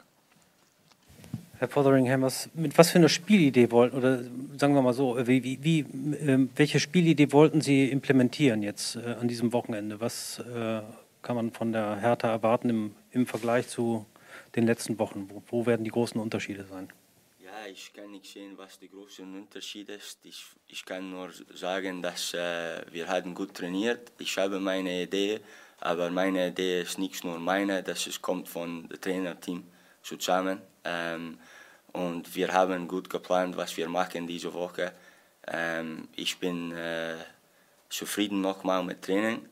Herr 1.59 1.69
Fotheringham, 1.69 2.23
was, 2.23 2.51
mit 2.55 2.77
was 2.77 2.91
für 2.91 2.99
einer 2.99 3.09
Spielidee 3.09 3.71
wollten, 3.71 3.97
oder 3.97 4.25
sagen 4.59 4.75
wir 4.75 4.83
mal 4.83 4.93
so, 4.93 5.17
wie, 5.29 5.45
wie, 5.45 5.63
wie 5.63 5.81
äh, 6.17 6.49
welche 6.57 6.81
Spielidee 6.81 7.31
wollten 7.31 7.61
Sie 7.61 7.89
implementieren 7.89 8.63
jetzt 8.63 8.97
äh, 8.97 9.15
an 9.21 9.29
diesem 9.29 9.53
Wochenende? 9.53 10.01
Was 10.01 10.41
äh, 10.41 10.83
kann 11.23 11.37
man 11.37 11.53
von 11.53 11.73
der 11.73 12.01
Hertha 12.01 12.29
erwarten 12.29 12.71
im, 12.71 12.97
im 13.13 13.27
Vergleich 13.27 13.69
zu 13.69 14.05
den 14.57 14.67
letzten 14.67 14.99
Wochen? 14.99 15.29
Wo, 15.31 15.43
wo 15.49 15.67
werden 15.67 15.85
die 15.85 15.91
großen 15.91 16.21
Unterschiede 16.21 16.65
sein? 16.65 16.93
Ja, 17.39 17.67
ich 17.71 17.93
kann 17.93 18.11
nicht 18.11 18.33
sehen, 18.33 18.57
was 18.57 18.79
der 18.79 18.89
große 18.89 19.23
Unterschied 19.23 19.89
ist. 19.89 20.19
Ich, 20.25 20.45
ich 20.69 20.85
kann 20.85 21.11
nur 21.11 21.31
sagen, 21.55 22.03
dass 22.03 22.35
äh, 22.35 22.83
wir 22.91 23.09
haben 23.09 23.35
gut 23.35 23.55
trainiert. 23.55 24.13
Ich 24.19 24.37
habe 24.39 24.61
meine 24.61 25.03
Idee, 25.03 25.41
aber 25.81 26.11
meine 26.11 26.49
Idee 26.49 26.83
ist 26.83 26.99
nicht 26.99 27.25
nur 27.25 27.39
meine, 27.39 27.83
das 27.83 28.07
ist, 28.07 28.23
kommt 28.23 28.49
von 28.49 28.89
dem 28.89 29.01
Trainerteam 29.01 29.65
zusammen. 30.03 30.61
Ähm, 30.85 31.39
und 31.93 32.35
wir 32.35 32.53
haben 32.53 32.89
gut 32.89 33.09
geplant, 33.09 33.57
was 33.57 33.77
wir 33.77 33.89
machen 33.89 34.27
diese 34.27 34.53
Woche. 34.53 34.93
Ähm, 35.47 36.09
ich 36.17 36.39
bin 36.39 36.73
äh, 36.73 37.17
zufrieden 37.89 38.41
nochmal 38.41 38.83
mit 38.83 39.03
Training, 39.03 39.49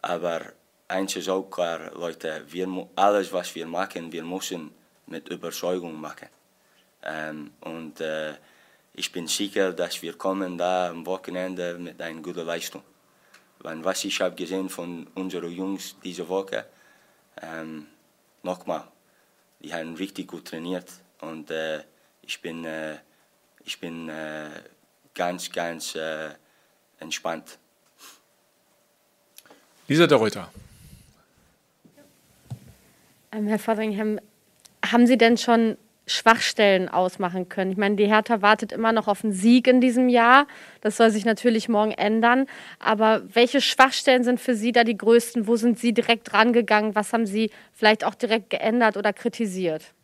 aber 0.00 0.52
eins 0.92 1.16
ist 1.16 1.28
auch 1.28 1.50
klar, 1.50 1.90
Leute, 1.94 2.44
wir, 2.48 2.68
alles 2.94 3.32
was 3.32 3.54
wir 3.54 3.66
machen, 3.66 4.12
wir 4.12 4.24
müssen 4.24 4.70
mit 5.06 5.28
Überzeugung 5.28 6.00
machen. 6.00 6.28
Ähm, 7.02 7.52
und 7.60 8.00
äh, 8.00 8.34
ich 8.94 9.10
bin 9.10 9.26
sicher, 9.26 9.72
dass 9.72 10.02
wir 10.02 10.14
kommen 10.14 10.58
da 10.58 10.90
am 10.90 11.04
Wochenende 11.06 11.78
mit 11.78 12.00
einer 12.00 12.20
guten 12.20 12.46
Leistung. 12.46 12.82
Weil 13.60 13.82
was 13.84 14.04
ich 14.04 14.20
habe 14.20 14.34
gesehen 14.34 14.68
von 14.68 15.06
unseren 15.14 15.50
Jungs 15.50 15.96
diese 16.04 16.28
Woche, 16.28 16.66
ähm, 17.40 17.86
nochmal, 18.42 18.84
die 19.60 19.72
haben 19.72 19.94
richtig 19.94 20.28
gut 20.28 20.46
trainiert 20.46 20.90
und 21.20 21.50
äh, 21.50 21.82
ich 22.22 22.40
bin, 22.40 22.64
äh, 22.64 22.98
ich 23.64 23.78
bin 23.80 24.08
äh, 24.08 24.50
ganz, 25.14 25.50
ganz 25.50 25.94
äh, 25.94 26.30
entspannt. 26.98 27.58
Lisa 29.88 30.06
de 30.06 30.18
Reuter. 30.18 30.50
Ähm, 33.32 33.46
Herr 33.46 33.58
Fotheringham, 33.58 34.20
haben 34.84 35.06
Sie 35.06 35.16
denn 35.16 35.36
schon 35.36 35.76
Schwachstellen 36.06 36.88
ausmachen 36.88 37.48
können. 37.48 37.70
Ich 37.70 37.76
meine, 37.78 37.94
die 37.94 38.06
Hertha 38.06 38.42
wartet 38.42 38.72
immer 38.72 38.92
noch 38.92 39.06
auf 39.06 39.22
einen 39.22 39.32
Sieg 39.32 39.68
in 39.68 39.80
diesem 39.80 40.08
Jahr. 40.08 40.48
Das 40.80 40.96
soll 40.96 41.10
sich 41.10 41.24
natürlich 41.24 41.68
morgen 41.68 41.92
ändern. 41.92 42.46
Aber 42.80 43.22
welche 43.34 43.60
Schwachstellen 43.60 44.24
sind 44.24 44.40
für 44.40 44.54
Sie 44.54 44.72
da 44.72 44.82
die 44.82 44.96
größten? 44.96 45.46
Wo 45.46 45.56
sind 45.56 45.78
Sie 45.78 45.94
direkt 45.94 46.34
rangegangen? 46.34 46.94
Was 46.96 47.12
haben 47.12 47.24
Sie 47.24 47.50
vielleicht 47.72 48.04
auch 48.04 48.16
direkt 48.16 48.50
geändert 48.50 48.96
oder 48.96 49.12
kritisiert? 49.12 49.94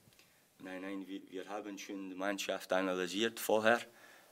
Nein, 0.62 0.82
nein, 0.82 1.04
wir, 1.06 1.20
wir 1.30 1.48
haben 1.48 1.76
schon 1.76 2.10
die 2.10 2.16
Mannschaft 2.16 2.72
analysiert 2.72 3.40
vorher. 3.40 3.80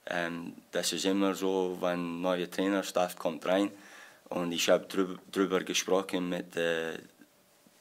Ähm, 0.09 0.55
das 0.71 0.93
ist 0.93 1.05
immer 1.05 1.35
so, 1.35 1.77
wenn 1.81 2.19
ein 2.19 2.21
neuer 2.21 2.49
Trainerstab 2.49 3.19
kommt 3.19 3.45
rein. 3.45 3.73
Und 4.29 4.53
ich 4.53 4.69
habe 4.69 4.87
drüber, 4.87 5.19
drüber 5.33 5.65
gesprochen 5.65 6.29
mit, 6.29 6.57
äh, 6.57 6.95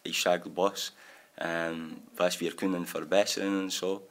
ich 0.05 0.21
sage 0.21 0.49
Boss 0.49 0.93
ähm, 1.37 2.03
was 2.15 2.39
wir 2.39 2.55
können 2.55 2.85
verbessern 2.85 3.63
und 3.63 3.71
so. 3.71 4.07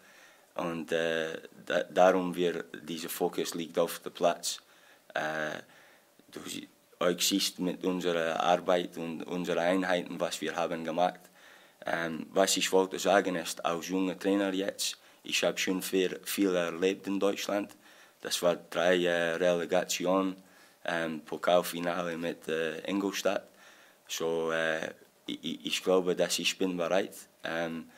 Und 0.55 0.93
äh, 0.93 1.41
da, 1.67 1.83
darum 1.85 2.35
wir 2.35 2.65
dieser 2.83 3.09
Fokus 3.09 3.55
liegt 3.55 3.79
auf 3.79 4.01
dem 4.01 4.13
Platz. 4.13 4.61
Äh, 5.15 5.59
du 6.31 6.41
euch 7.01 7.27
siehst 7.27 7.59
mit 7.59 7.85
unserer 7.85 8.41
Arbeit 8.41 8.97
und 8.97 9.25
unseren 9.25 9.59
Einheiten, 9.59 10.21
was 10.21 10.41
wir 10.41 10.55
haben 10.55 10.85
gemacht. 10.85 11.21
Ähm, 11.87 12.27
was 12.33 12.57
ich 12.57 12.71
wollte 12.73 12.99
sagen 12.99 13.37
ist, 13.37 13.65
als 13.65 13.89
junger 13.89 14.19
Trainer 14.19 14.53
jetzt, 14.53 14.99
ich 15.23 15.43
habe 15.43 15.59
schon 15.59 15.83
viel, 15.83 16.21
viel 16.25 16.55
erlebt 16.55 17.07
in 17.07 17.19
Deutschland. 17.19 17.73
Das 18.21 18.41
war 18.43 18.57
drei 18.57 19.05
äh, 19.05 19.35
Relegationen, 19.35 20.37
ähm, 20.85 21.21
Pokalfinale 21.23 22.17
mit 22.17 22.47
äh, 22.49 22.79
Ingolstadt. 22.89 23.49
So, 24.07 24.53
äh, 24.53 24.91
ich, 25.27 25.67
ich 25.67 25.83
glaube, 25.83 26.15
dass 26.15 26.39
ich 26.39 26.59
bin 26.59 26.77
bereit 26.77 27.17
ähm, 27.45 27.89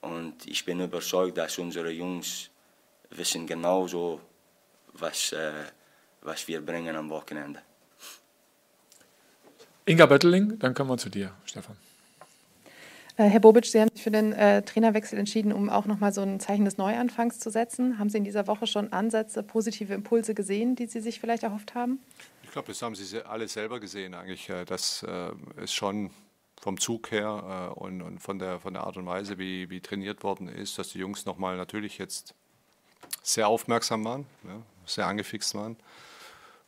und 0.00 0.46
ich 0.46 0.64
bin 0.64 0.80
überzeugt, 0.80 1.38
dass 1.38 1.58
unsere 1.58 1.90
Jungs 1.90 2.50
wissen 3.10 3.46
genauso, 3.46 4.20
was, 4.92 5.32
äh, 5.32 5.52
was 6.22 6.46
wir 6.48 6.64
bringen 6.64 6.94
am 6.96 7.08
Wochenende. 7.10 7.60
Inga 9.86 10.06
Bötteling, 10.06 10.58
dann 10.58 10.72
kommen 10.72 10.90
wir 10.90 10.98
zu 10.98 11.10
dir, 11.10 11.32
Stefan. 11.44 11.76
Äh, 13.16 13.24
Herr 13.24 13.40
Bobic, 13.40 13.66
Sie 13.66 13.80
haben 13.80 13.90
sich 13.92 14.02
für 14.02 14.10
den 14.10 14.32
äh, 14.32 14.62
Trainerwechsel 14.62 15.18
entschieden, 15.18 15.52
um 15.52 15.70
auch 15.70 15.84
nochmal 15.84 16.12
so 16.12 16.22
ein 16.22 16.40
Zeichen 16.40 16.64
des 16.64 16.78
Neuanfangs 16.78 17.38
zu 17.38 17.50
setzen. 17.50 17.98
Haben 17.98 18.08
Sie 18.08 18.18
in 18.18 18.24
dieser 18.24 18.46
Woche 18.46 18.66
schon 18.66 18.92
Ansätze, 18.92 19.42
positive 19.42 19.94
Impulse 19.94 20.34
gesehen, 20.34 20.74
die 20.74 20.86
Sie 20.86 21.00
sich 21.00 21.20
vielleicht 21.20 21.44
erhofft 21.44 21.74
haben? 21.74 22.00
Ich 22.42 22.50
glaube, 22.50 22.68
das 22.68 22.82
haben 22.82 22.94
Sie 22.94 23.24
alle 23.24 23.46
selber 23.46 23.78
gesehen 23.78 24.14
eigentlich. 24.14 24.48
Äh, 24.48 24.64
das 24.64 25.04
äh, 25.04 25.30
ist 25.62 25.74
schon 25.74 26.10
vom 26.60 26.78
Zug 26.78 27.10
her 27.10 27.70
äh, 27.76 27.78
und, 27.78 28.02
und, 28.02 28.20
von, 28.20 28.38
der, 28.38 28.60
von 28.60 28.74
der 28.74 28.84
Art 28.84 28.96
und 28.96 29.06
Weise, 29.06 29.38
wie, 29.38 29.70
wie 29.70 29.80
trainiert 29.80 30.22
worden 30.22 30.48
ist, 30.48 30.78
dass 30.78 30.90
die 30.90 30.98
Jungs 30.98 31.26
nochmal 31.26 31.56
natürlich 31.56 31.98
jetzt 31.98 32.34
sehr 33.22 33.48
aufmerksam 33.48 34.04
waren, 34.04 34.26
ja, 34.44 34.62
sehr 34.86 35.06
angefixt 35.06 35.54
waren. 35.54 35.76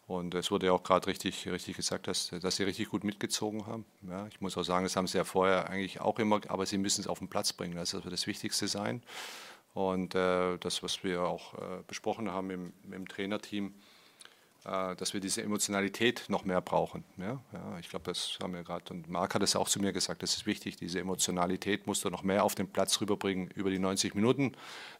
Und 0.06 0.34
es 0.36 0.52
wurde 0.52 0.66
ja 0.66 0.72
auch 0.72 0.84
gerade 0.84 1.08
richtig, 1.08 1.48
richtig 1.48 1.76
gesagt, 1.76 2.06
dass, 2.06 2.28
dass 2.28 2.56
sie 2.56 2.62
richtig 2.62 2.90
gut 2.90 3.02
mitgezogen 3.02 3.66
haben. 3.66 3.84
Ja, 4.08 4.28
ich 4.28 4.40
muss 4.40 4.56
auch 4.56 4.62
sagen, 4.62 4.84
das 4.84 4.94
haben 4.94 5.08
sie 5.08 5.18
ja 5.18 5.24
vorher 5.24 5.68
eigentlich 5.68 6.00
auch 6.00 6.20
immer, 6.20 6.40
aber 6.48 6.64
sie 6.64 6.78
müssen 6.78 7.00
es 7.00 7.08
auf 7.08 7.18
den 7.18 7.28
Platz 7.28 7.52
bringen. 7.52 7.74
Das 7.74 7.92
wird 7.92 8.06
das 8.12 8.26
Wichtigste 8.28 8.68
sein. 8.68 9.02
Und 9.74 10.14
äh, 10.14 10.58
das, 10.58 10.82
was 10.82 11.02
wir 11.02 11.22
auch 11.22 11.54
äh, 11.54 11.82
besprochen 11.88 12.30
haben 12.30 12.50
im, 12.50 12.72
im 12.90 13.08
Trainerteam, 13.08 13.74
dass 14.66 15.14
wir 15.14 15.20
diese 15.20 15.42
Emotionalität 15.42 16.24
noch 16.28 16.44
mehr 16.44 16.60
brauchen. 16.60 17.04
Ja, 17.18 17.40
ja 17.52 17.78
ich 17.78 17.88
glaube, 17.88 18.04
das 18.06 18.36
haben 18.42 18.52
wir 18.52 18.64
gerade, 18.64 18.92
und 18.92 19.08
Marc 19.08 19.34
hat 19.34 19.42
es 19.42 19.54
auch 19.54 19.68
zu 19.68 19.80
mir 19.80 19.92
gesagt, 19.92 20.22
das 20.22 20.34
ist 20.34 20.46
wichtig, 20.46 20.76
diese 20.76 20.98
Emotionalität 20.98 21.86
musst 21.86 22.04
du 22.04 22.10
noch 22.10 22.24
mehr 22.24 22.42
auf 22.42 22.56
den 22.56 22.66
Platz 22.66 23.00
rüberbringen 23.00 23.48
über 23.54 23.70
die 23.70 23.78
90 23.78 24.14
Minuten, 24.16 24.52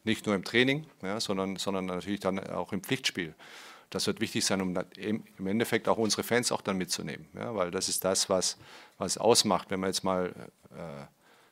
nicht 0.05 0.25
nur 0.25 0.35
im 0.35 0.45
Training, 0.45 0.85
ja, 1.01 1.19
sondern, 1.19 1.57
sondern 1.57 1.85
natürlich 1.85 2.21
dann 2.21 2.39
auch 2.39 2.71
im 2.71 2.81
Pflichtspiel. 2.81 3.35
Das 3.89 4.07
wird 4.07 4.21
wichtig 4.21 4.45
sein, 4.45 4.61
um 4.61 4.77
im 4.97 5.47
Endeffekt 5.47 5.89
auch 5.89 5.97
unsere 5.97 6.23
Fans 6.23 6.51
auch 6.51 6.61
dann 6.61 6.77
mitzunehmen, 6.77 7.27
ja, 7.33 7.53
weil 7.55 7.69
das 7.69 7.89
ist 7.89 8.05
das, 8.05 8.29
was, 8.29 8.57
was 8.97 9.17
ausmacht, 9.17 9.69
wenn 9.69 9.81
man 9.81 9.89
jetzt 9.89 10.03
mal 10.03 10.33
äh, 10.71 11.05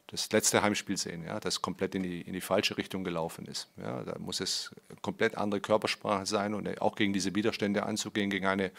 das 0.07 0.31
letzte 0.31 0.61
Heimspiel 0.61 0.97
sehen, 0.97 1.23
ja, 1.25 1.39
das 1.39 1.61
komplett 1.61 1.95
in 1.95 2.03
die, 2.03 2.21
in 2.21 2.33
die 2.33 2.41
falsche 2.41 2.77
Richtung 2.77 3.03
gelaufen 3.03 3.45
ist. 3.45 3.69
Ja, 3.77 4.03
da 4.03 4.19
muss 4.19 4.39
es 4.39 4.71
komplett 5.01 5.35
andere 5.35 5.61
Körpersprache 5.61 6.25
sein 6.25 6.53
und 6.53 6.81
auch 6.81 6.95
gegen 6.95 7.11
diese 7.11 7.33
Widerstände 7.33 7.83
anzugehen, 7.83 8.29
gegen 8.29 8.45
eine 8.45 8.71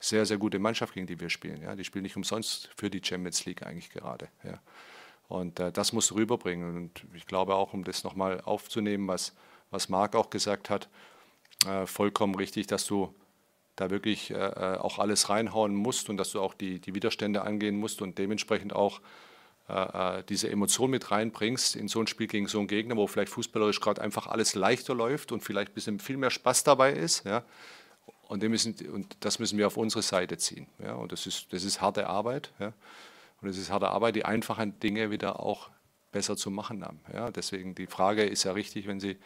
sehr, 0.00 0.26
sehr 0.26 0.38
gute 0.38 0.58
Mannschaft, 0.58 0.94
gegen 0.94 1.06
die 1.06 1.20
wir 1.20 1.30
spielen. 1.30 1.62
Ja, 1.62 1.76
die 1.76 1.84
spielen 1.84 2.02
nicht 2.02 2.16
umsonst 2.16 2.70
für 2.76 2.90
die 2.90 3.00
Champions 3.02 3.44
League 3.44 3.62
eigentlich 3.62 3.90
gerade. 3.90 4.28
Ja. 4.42 4.60
Und 5.28 5.60
äh, 5.60 5.70
das 5.70 5.92
musst 5.92 6.10
du 6.10 6.16
rüberbringen. 6.16 6.76
Und 6.76 7.04
ich 7.14 7.26
glaube 7.26 7.54
auch, 7.54 7.72
um 7.72 7.84
das 7.84 8.02
nochmal 8.02 8.40
aufzunehmen, 8.40 9.06
was, 9.06 9.34
was 9.70 9.88
Marc 9.88 10.16
auch 10.16 10.30
gesagt 10.30 10.68
hat, 10.68 10.88
äh, 11.66 11.86
vollkommen 11.86 12.34
richtig, 12.34 12.66
dass 12.66 12.84
du 12.84 13.14
da 13.76 13.90
wirklich 13.90 14.32
äh, 14.32 14.34
äh 14.34 14.76
auch 14.78 14.98
alles 14.98 15.30
reinhauen 15.30 15.74
musst 15.74 16.10
und 16.10 16.16
dass 16.16 16.32
du 16.32 16.40
auch 16.40 16.54
die, 16.54 16.80
die 16.80 16.94
Widerstände 16.94 17.42
angehen 17.42 17.76
musst 17.76 18.02
und 18.02 18.18
dementsprechend 18.18 18.74
auch 18.74 19.00
äh, 19.72 20.18
äh, 20.18 20.24
diese 20.28 20.50
Emotion 20.50 20.90
mit 20.90 21.10
reinbringst 21.10 21.76
in 21.76 21.88
so 21.88 22.00
ein 22.00 22.06
Spiel 22.06 22.26
gegen 22.26 22.46
so 22.46 22.58
einen 22.58 22.68
Gegner, 22.68 22.96
wo 22.96 23.06
vielleicht 23.06 23.32
fußballerisch 23.32 23.80
gerade 23.80 24.02
einfach 24.02 24.26
alles 24.26 24.54
leichter 24.54 24.94
läuft 24.94 25.32
und 25.32 25.42
vielleicht 25.42 25.72
ein 25.72 25.74
bisschen 25.74 25.98
viel 25.98 26.18
mehr 26.18 26.30
Spaß 26.30 26.64
dabei 26.64 26.92
ist. 26.92 27.24
Ja? 27.24 27.42
Und, 28.28 28.42
müssen, 28.42 28.74
und 28.90 29.16
das 29.20 29.38
müssen 29.38 29.56
wir 29.56 29.66
auf 29.66 29.78
unsere 29.78 30.02
Seite 30.02 30.36
ziehen. 30.36 30.66
Ja? 30.78 30.94
Und 30.94 31.12
das 31.12 31.26
ist, 31.26 31.52
das 31.54 31.64
ist 31.64 31.80
harte 31.80 32.06
Arbeit. 32.06 32.52
Ja? 32.58 32.74
Und 33.40 33.48
es 33.48 33.56
ist 33.56 33.70
harte 33.70 33.88
Arbeit, 33.88 34.14
die 34.16 34.26
einfachen 34.26 34.78
Dinge 34.80 35.10
wieder 35.10 35.40
auch 35.40 35.70
besser 36.12 36.36
zu 36.36 36.50
machen 36.50 36.84
haben. 36.84 37.00
Ja? 37.12 37.30
Deswegen 37.30 37.74
die 37.74 37.86
Frage 37.86 38.24
ist 38.24 38.44
ja 38.44 38.52
richtig, 38.52 38.86
wenn 38.86 39.00
sie, 39.00 39.16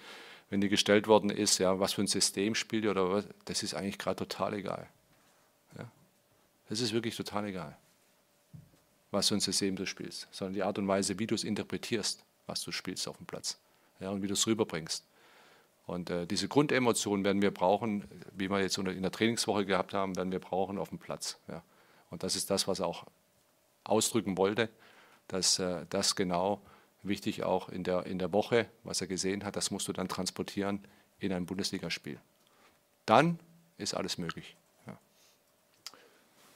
wenn 0.49 0.61
die 0.61 0.69
gestellt 0.69 1.09
worden 1.09 1.31
ist, 1.31 1.59
ja, 1.59 1.81
was 1.81 1.95
für 1.95 2.03
ein 2.03 2.07
System 2.07 2.55
spielt 2.55 2.87
oder 2.87 3.11
was, 3.11 3.25
das 3.47 3.65
ist 3.65 3.75
eigentlich 3.75 3.99
gerade 3.99 4.17
total 4.17 4.55
egal. 4.55 4.88
Ja? 5.76 5.91
Das 6.69 6.81
ist 6.81 6.93
wirklich 6.93 7.17
total 7.17 7.47
egal 7.47 7.76
was 9.16 9.28
für 9.28 9.35
ein 9.35 9.40
System 9.40 9.76
du 9.76 9.87
spielst, 9.87 10.28
sondern 10.30 10.54
die 10.54 10.62
Art 10.62 10.78
und 10.78 10.87
Weise, 10.87 11.18
wie 11.18 11.26
du 11.26 11.35
es 11.35 11.42
interpretierst, 11.42 12.23
was 12.46 12.62
du 12.62 12.70
spielst 12.70 13.08
auf 13.08 13.16
dem 13.16 13.26
Platz 13.26 13.58
ja, 13.99 14.11
und 14.11 14.23
wie 14.23 14.26
du 14.28 14.35
es 14.35 14.46
rüberbringst. 14.46 15.04
Und 15.87 16.11
äh, 16.11 16.26
diese 16.26 16.49
Grundemotionen 16.49 17.25
werden 17.25 17.42
wir 17.42 17.52
brauchen, 17.52 18.04
wie 18.35 18.50
wir 18.50 18.61
jetzt 18.61 18.76
in 18.76 19.02
der 19.02 19.12
Trainingswoche 19.12 19.64
gehabt 19.64 19.94
haben, 19.94 20.16
werden 20.16 20.32
wir 20.32 20.40
brauchen 20.40 20.78
auf 20.78 20.90
dem 20.90 20.99
Platz. 20.99 21.38
Ja. 21.49 21.62
Und 22.11 22.23
das 22.23 22.37
ist 22.37 22.50
das, 22.50 22.68
was 22.68 22.80
er 22.80 22.87
auch 22.87 23.06
ausdrücken 23.85 24.37
wollte, 24.37 24.68
dass 25.28 25.58
äh, 25.58 25.87
das 25.88 26.16
genau 26.16 26.61
wichtig 27.02 27.44
auch 27.44 27.68
in 27.68 27.85
der, 27.85 28.04
in 28.06 28.18
der 28.18 28.32
Woche, 28.32 28.66
was 28.82 29.00
er 29.00 29.06
gesehen 29.06 29.44
hat, 29.44 29.56
das 29.56 29.70
musst 29.70 29.87
du 29.88 29.92
dann 29.92 30.08
transportieren 30.08 30.80
in 31.20 31.32
ein 31.32 31.46
Bundesligaspiel. 31.46 32.18
Dann 33.06 33.38
ist 33.78 33.94
alles 33.94 34.18
möglich. 34.18 34.56
Ja. 34.87 34.99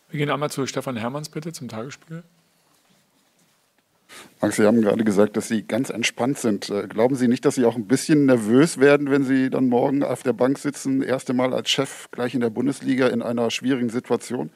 Wir 0.08 0.18
gehen 0.18 0.30
einmal 0.30 0.50
zu 0.50 0.66
Stefan 0.66 0.96
Hermanns 0.96 1.28
bitte 1.28 1.52
zum 1.52 1.68
Tagesspiel. 1.68 2.24
Max, 4.40 4.56
Sie 4.56 4.64
haben 4.64 4.80
gerade 4.80 5.04
gesagt, 5.04 5.36
dass 5.36 5.48
Sie 5.48 5.62
ganz 5.62 5.90
entspannt 5.90 6.38
sind. 6.38 6.70
Äh, 6.70 6.86
glauben 6.88 7.14
Sie 7.14 7.28
nicht, 7.28 7.44
dass 7.44 7.54
Sie 7.54 7.64
auch 7.64 7.76
ein 7.76 7.86
bisschen 7.86 8.26
nervös 8.26 8.78
werden, 8.78 9.10
wenn 9.10 9.24
Sie 9.24 9.50
dann 9.50 9.68
morgen 9.68 10.02
auf 10.02 10.22
der 10.22 10.32
Bank 10.32 10.58
sitzen, 10.58 11.02
erste 11.02 11.32
Mal 11.32 11.52
als 11.52 11.70
Chef 11.70 12.10
gleich 12.10 12.34
in 12.34 12.40
der 12.40 12.50
Bundesliga 12.50 13.08
in 13.08 13.22
einer 13.22 13.50
schwierigen 13.50 13.90
Situation? 13.90 14.50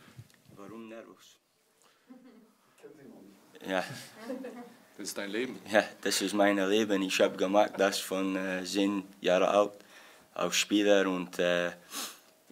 Warum 0.56 0.88
nervös? 0.88 1.38
Ja. 3.68 3.84
Das 4.96 5.08
ist 5.08 5.18
dein 5.18 5.30
Leben. 5.30 5.58
Ja, 5.70 5.84
das 6.00 6.22
ist 6.22 6.34
mein 6.34 6.56
Leben. 6.56 7.02
Ich 7.02 7.20
habe 7.20 7.36
gemacht 7.36 7.72
das 7.76 7.98
von 7.98 8.36
äh, 8.36 8.64
zehn 8.64 9.02
Jahren 9.20 9.42
alt 9.42 9.72
als 10.32 10.56
Spieler 10.56 11.06
und 11.08 11.38
äh, 11.38 11.72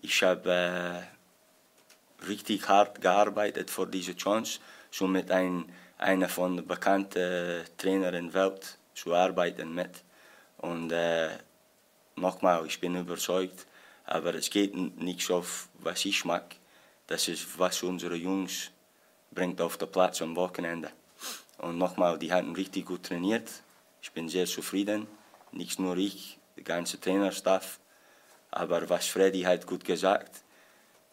ich 0.02 0.22
habe 0.22 0.50
äh, 2.20 2.26
richtig 2.26 2.68
hart 2.68 3.00
gearbeitet 3.00 3.70
für 3.70 3.86
diese 3.86 4.16
Chance, 4.16 4.60
so 4.90 5.06
mit 5.06 5.30
ein, 5.30 5.64
einer 6.02 6.28
von 6.28 6.56
den 6.56 6.66
bekannten 6.66 7.64
Trainern 7.78 8.14
in 8.14 8.30
der 8.30 8.34
Welt 8.34 8.78
zu 8.94 9.14
arbeiten 9.14 9.74
mit. 9.74 10.02
Und 10.58 10.90
äh, 10.92 11.30
nochmal, 12.16 12.66
ich 12.66 12.80
bin 12.80 12.96
überzeugt, 12.96 13.66
aber 14.04 14.34
es 14.34 14.50
geht 14.50 14.74
nicht 14.74 15.22
so, 15.22 15.44
was 15.78 16.04
ich 16.04 16.24
mag. 16.24 16.56
Das 17.06 17.28
ist, 17.28 17.58
was 17.58 17.82
unsere 17.82 18.16
Jungs 18.16 18.70
bringt 19.30 19.60
auf 19.60 19.76
den 19.76 19.90
Platz 19.90 20.22
am 20.22 20.36
Wochenende. 20.36 20.90
Und 21.58 21.78
nochmal, 21.78 22.18
die 22.18 22.32
hatten 22.32 22.54
richtig 22.54 22.86
gut 22.86 23.04
trainiert. 23.04 23.48
Ich 24.00 24.12
bin 24.12 24.28
sehr 24.28 24.46
zufrieden. 24.46 25.06
Nicht 25.52 25.78
nur 25.78 25.96
ich, 25.96 26.38
der 26.56 26.64
ganze 26.64 27.00
Trainerstaff. 27.00 27.78
Aber 28.50 28.88
was 28.88 29.06
Freddy 29.06 29.42
hat 29.42 29.66
gut 29.66 29.84
gesagt, 29.84 30.42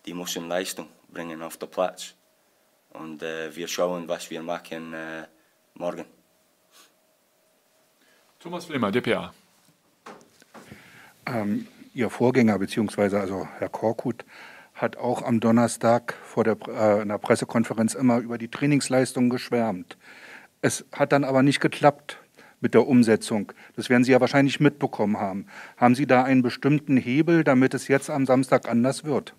die 0.06 0.14
müssen 0.14 0.48
Leistung 0.48 0.88
bringen 1.10 1.42
auf 1.42 1.58
den 1.58 1.70
Platz. 1.70 2.16
Und 2.90 3.22
äh, 3.24 3.56
wir 3.56 3.68
schauen, 3.68 4.08
was 4.08 4.30
wir 4.30 4.42
machen 4.42 4.94
äh, 4.94 5.24
morgen. 5.76 6.06
Thomas 8.40 8.66
Flemer, 8.66 8.92
DPA. 8.92 9.34
Ähm, 11.26 11.68
Ihr 11.94 12.10
Vorgänger, 12.10 12.60
beziehungsweise 12.60 13.20
also 13.20 13.48
Herr 13.58 13.70
Korkut, 13.70 14.24
hat 14.74 14.98
auch 14.98 15.22
am 15.22 15.40
Donnerstag 15.40 16.14
vor 16.24 16.44
der, 16.44 16.58
äh, 16.68 17.02
in 17.02 17.10
der 17.10 17.18
Pressekonferenz 17.18 17.96
immer 17.96 18.20
über 18.20 18.38
die 18.38 18.48
Trainingsleistung 18.48 19.30
geschwärmt. 19.30 19.98
Es 20.62 20.86
hat 20.94 21.12
dann 21.12 21.24
aber 21.24 21.44
nicht 21.44 21.60
geklappt 21.60 22.18
mit 22.62 22.74
der 22.74 22.88
Umsetzung. 22.88 23.52
Das 23.76 23.90
werden 23.90 24.04
Sie 24.04 24.12
ja 24.12 24.22
wahrscheinlich 24.22 24.60
mitbekommen 24.60 25.18
haben. 25.18 25.48
Haben 25.78 25.96
Sie 25.96 26.06
da 26.06 26.24
einen 26.24 26.42
bestimmten 26.42 26.98
Hebel, 26.98 27.44
damit 27.44 27.74
es 27.74 27.88
jetzt 27.88 28.10
am 28.10 28.26
Samstag 28.26 28.70
anders 28.70 29.04
wird? 29.04 29.34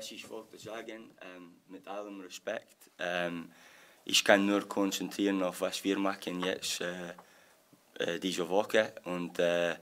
Was 0.00 0.12
ich 0.12 0.30
wollte 0.30 0.56
sagen, 0.56 1.10
ähm, 1.20 1.56
mit 1.68 1.86
allem 1.86 2.22
Respekt, 2.22 2.90
ähm, 2.98 3.52
ich 4.06 4.24
kann 4.24 4.46
nur 4.46 4.66
konzentrieren 4.66 5.42
auf 5.42 5.60
was 5.60 5.84
wir 5.84 5.98
machen 5.98 6.42
jetzt 6.42 6.80
äh, 6.80 7.12
äh, 7.98 8.18
diese 8.18 8.48
Woche. 8.48 8.94
Und 9.04 9.38
äh, 9.38 9.76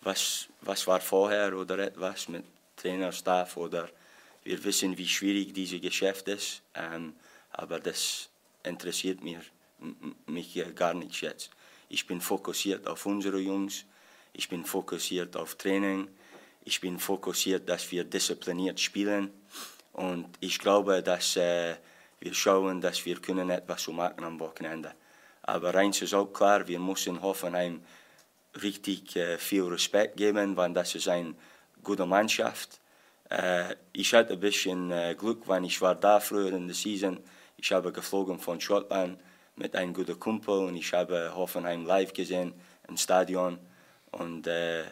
was, 0.00 0.48
was 0.62 0.86
war 0.86 1.02
vorher 1.02 1.54
oder 1.54 1.80
etwas 1.80 2.28
mit 2.28 2.44
Trainerstaff 2.76 3.58
oder 3.58 3.90
wir 4.42 4.64
wissen, 4.64 4.96
wie 4.96 5.06
schwierig 5.06 5.52
dieses 5.52 5.82
Geschäft 5.82 6.28
ist, 6.28 6.62
ähm, 6.74 7.14
aber 7.50 7.78
das 7.78 8.30
interessiert 8.62 9.22
mich, 9.22 9.36
mich 10.24 10.64
gar 10.76 10.94
nicht 10.94 11.20
jetzt. 11.20 11.50
Ich 11.90 12.06
bin 12.06 12.22
fokussiert 12.22 12.86
auf 12.86 13.04
unsere 13.04 13.38
Jungs, 13.38 13.84
ich 14.32 14.48
bin 14.48 14.64
fokussiert 14.64 15.36
auf 15.36 15.56
Training, 15.56 16.08
ich 16.64 16.80
bin 16.80 16.98
fokussiert, 16.98 17.68
dass 17.68 17.90
wir 17.90 18.04
diszipliniert 18.04 18.78
spielen 18.80 19.30
und 19.92 20.26
ich 20.40 20.58
glaube, 20.58 21.02
dass 21.02 21.36
äh, 21.36 21.76
wir 22.20 22.34
schauen, 22.34 22.80
dass 22.80 23.04
wir 23.04 23.20
können 23.20 23.50
etwas 23.50 23.82
zu 23.82 23.92
machen 23.92 24.24
am 24.24 24.38
Wochenende. 24.40 24.92
Aber 25.42 25.74
eins 25.74 26.02
ist 26.02 26.14
auch 26.14 26.26
klar, 26.26 26.68
wir 26.68 26.78
müssen 26.78 27.22
Hoffenheim 27.22 27.82
richtig 28.62 29.16
äh, 29.16 29.38
viel 29.38 29.64
Respekt 29.64 30.16
geben, 30.16 30.56
weil 30.56 30.72
das 30.72 30.94
ist 30.94 31.08
eine 31.08 31.34
gute 31.82 32.06
Mannschaft. 32.06 32.80
Äh, 33.30 33.76
ich 33.92 34.12
hatte 34.14 34.34
ein 34.34 34.40
bisschen 34.40 34.90
äh, 34.90 35.14
Glück, 35.18 35.46
weil 35.46 35.64
ich 35.64 35.80
war 35.80 35.94
da 35.94 36.20
früher 36.20 36.52
in 36.52 36.66
der 36.66 36.74
Season. 36.74 37.18
Ich 37.56 37.72
habe 37.72 37.92
geflogen 37.92 38.38
von 38.38 38.60
Schottland 38.60 39.18
mit 39.56 39.74
einem 39.74 39.92
guten 39.92 40.18
Kumpel 40.18 40.66
und 40.66 40.76
ich 40.76 40.92
habe 40.92 41.32
Hoffenheim 41.34 41.84
live 41.86 42.12
gesehen 42.12 42.52
im 42.88 42.96
Stadion. 42.96 43.58
Und 44.10 44.46
äh, 44.46 44.84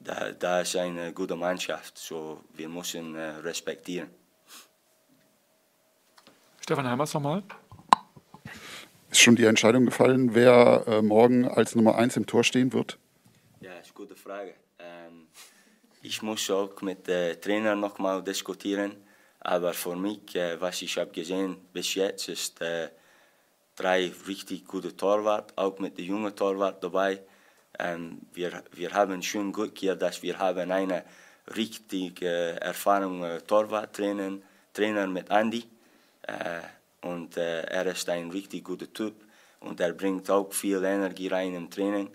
da, 0.00 0.32
da 0.32 0.60
ist 0.60 0.76
eine 0.76 1.12
gute 1.12 1.36
Mannschaft, 1.36 1.98
so 1.98 2.40
wir 2.54 2.68
müssen 2.68 3.14
äh, 3.14 3.28
respektieren. 3.42 4.10
Stefan 6.60 6.88
Heimers 6.88 7.14
nochmal. 7.14 7.42
Ist 9.10 9.20
schon 9.20 9.36
die 9.36 9.44
Entscheidung 9.44 9.86
gefallen, 9.86 10.34
wer 10.34 10.84
äh, 10.86 11.02
morgen 11.02 11.46
als 11.46 11.74
Nummer 11.74 11.96
1 11.96 12.16
im 12.16 12.26
Tor 12.26 12.44
stehen 12.44 12.72
wird? 12.72 12.98
Ja, 13.60 13.72
ist 13.74 13.86
eine 13.86 13.94
gute 13.94 14.16
Frage. 14.16 14.54
Ähm, 14.78 15.28
ich 16.02 16.22
muss 16.22 16.50
auch 16.50 16.80
mit 16.82 17.06
dem 17.06 17.40
Trainer 17.40 17.76
nochmal 17.76 18.22
diskutieren. 18.22 18.96
Aber 19.40 19.72
für 19.72 19.94
mich, 19.94 20.34
äh, 20.34 20.60
was 20.60 20.82
ich 20.82 20.98
habe 20.98 21.12
gesehen 21.12 21.56
bis 21.72 21.94
jetzt, 21.94 22.28
ist 22.28 22.60
äh, 22.60 22.88
drei 23.76 24.10
richtig 24.26 24.66
gute 24.66 24.96
Torwart, 24.96 25.56
auch 25.56 25.78
mit 25.78 25.96
dem 25.98 26.06
jungen 26.06 26.34
Torwart 26.34 26.82
dabei. 26.82 27.20
Ähm, 27.78 28.20
wir, 28.32 28.62
wir 28.72 28.92
haben 28.92 29.22
schon 29.22 29.52
Glück 29.52 29.76
hier, 29.78 29.96
dass 29.96 30.22
wir 30.22 30.38
haben 30.38 30.70
eine 30.70 31.04
richtig 31.56 32.22
äh, 32.22 32.56
erfahrene 32.56 33.44
Torwarttrainer 33.46 34.38
Trainer 34.72 35.06
mit 35.06 35.30
Andy. 35.30 35.64
Und 37.02 37.36
äh, 37.36 37.62
er 37.62 37.86
ist 37.86 38.08
ein 38.08 38.30
richtig 38.30 38.64
guter 38.64 38.92
Typ 38.92 39.14
und 39.60 39.80
er 39.80 39.92
bringt 39.92 40.28
auch 40.30 40.52
viel 40.52 40.82
Energie 40.84 41.28
rein 41.28 41.54
im 41.54 41.70
Training. 41.70 42.10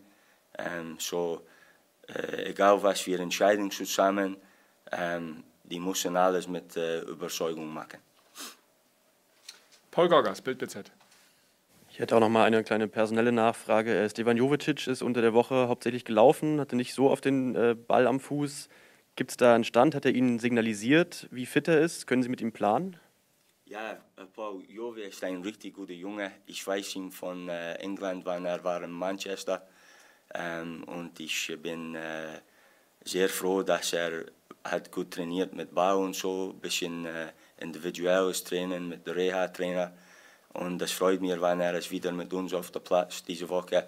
Ähm, 0.57 0.97
so, 0.99 1.45
äh, 2.07 2.49
egal 2.49 2.81
was 2.83 3.05
wir 3.07 3.19
entscheiden 3.19 3.71
zusammen, 3.71 4.37
ähm, 4.91 5.43
die 5.63 5.79
müssen 5.79 6.17
alles 6.17 6.47
mit 6.47 6.75
äh, 6.75 7.01
Überzeugung 7.01 7.73
machen. 7.73 7.99
Paul 9.89 10.09
Gorgas, 10.09 10.41
Bild 10.41 10.57
BZ. 10.57 10.91
Ich 11.93 11.99
hätte 11.99 12.15
auch 12.15 12.21
noch 12.21 12.29
mal 12.29 12.45
eine 12.45 12.63
kleine 12.63 12.87
personelle 12.87 13.33
Nachfrage. 13.33 13.93
Äh, 13.93 14.09
Stevan 14.09 14.37
Jovetic 14.37 14.87
ist 14.87 15.01
unter 15.01 15.21
der 15.21 15.33
Woche 15.33 15.67
hauptsächlich 15.67 16.05
gelaufen, 16.05 16.61
hatte 16.61 16.77
nicht 16.77 16.93
so 16.93 17.09
auf 17.09 17.19
den 17.19 17.53
äh, 17.53 17.75
Ball 17.75 18.07
am 18.07 18.21
Fuß. 18.21 18.69
Gibt 19.17 19.31
es 19.31 19.37
da 19.37 19.53
einen 19.53 19.65
Stand? 19.65 19.93
Hat 19.93 20.05
er 20.05 20.15
Ihnen 20.15 20.39
signalisiert, 20.39 21.27
wie 21.31 21.45
fit 21.45 21.67
er 21.67 21.81
ist? 21.81 22.07
Können 22.07 22.23
Sie 22.23 22.29
mit 22.29 22.39
ihm 22.39 22.53
planen? 22.53 22.95
Ja, 23.65 23.91
äh, 23.91 24.25
Paul 24.33 24.63
Jove 24.69 25.01
ist 25.01 25.21
ein 25.25 25.41
richtig 25.41 25.73
guter 25.73 25.91
Junge. 25.91 26.31
Ich 26.45 26.65
weiß 26.65 26.95
ihn 26.95 27.11
von 27.11 27.49
England, 27.49 28.25
wann 28.25 28.45
er 28.45 28.63
war 28.63 28.81
in 28.81 28.91
Manchester. 28.91 29.67
Ähm, 30.33 30.85
und 30.85 31.19
ich 31.19 31.53
bin 31.61 31.97
sehr 33.03 33.27
froh, 33.27 33.63
dass 33.63 33.91
er 33.91 34.27
hat 34.63 34.91
gut 34.93 35.11
trainiert 35.11 35.53
mit 35.53 35.75
Bau 35.75 36.01
und 36.01 36.15
so, 36.15 36.51
ein 36.55 36.59
bisschen 36.61 37.05
individuelles 37.57 38.45
Training 38.45 38.87
mit 38.87 39.05
dem 39.05 39.13
Reha-Trainer. 39.13 39.91
Und 40.53 40.81
es 40.81 40.91
freut 40.91 41.21
mich, 41.21 41.39
wenn 41.41 41.61
er 41.61 41.75
ist 41.75 41.91
wieder 41.91 42.11
mit 42.11 42.33
uns 42.33 42.53
auf 42.53 42.71
der 42.71 42.81
Platz 42.81 43.23
diese 43.23 43.47
Woche. 43.49 43.87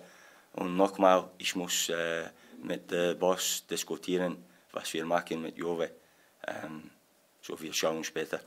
Und 0.54 0.78
nochmal, 0.78 1.30
ich 1.38 1.56
muss 1.56 1.90
äh, 1.90 2.24
mit 2.62 2.90
dem 2.92 3.18
Boss 3.18 3.66
diskutieren, 3.68 4.38
was 4.72 4.94
wir 4.94 5.06
machen 5.06 5.42
mit 5.42 5.58
Jove. 5.58 5.90
Ähm, 6.48 6.90
so, 7.42 7.60
wir 7.60 7.74
schauen 7.74 8.04
später. 8.04 8.40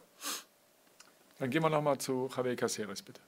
Dann 1.38 1.50
gehen 1.50 1.62
wir 1.62 1.68
nochmal 1.68 1.98
zu 1.98 2.31
Javier 2.35 2.57
Caceres, 2.57 3.02
bitte. 3.02 3.20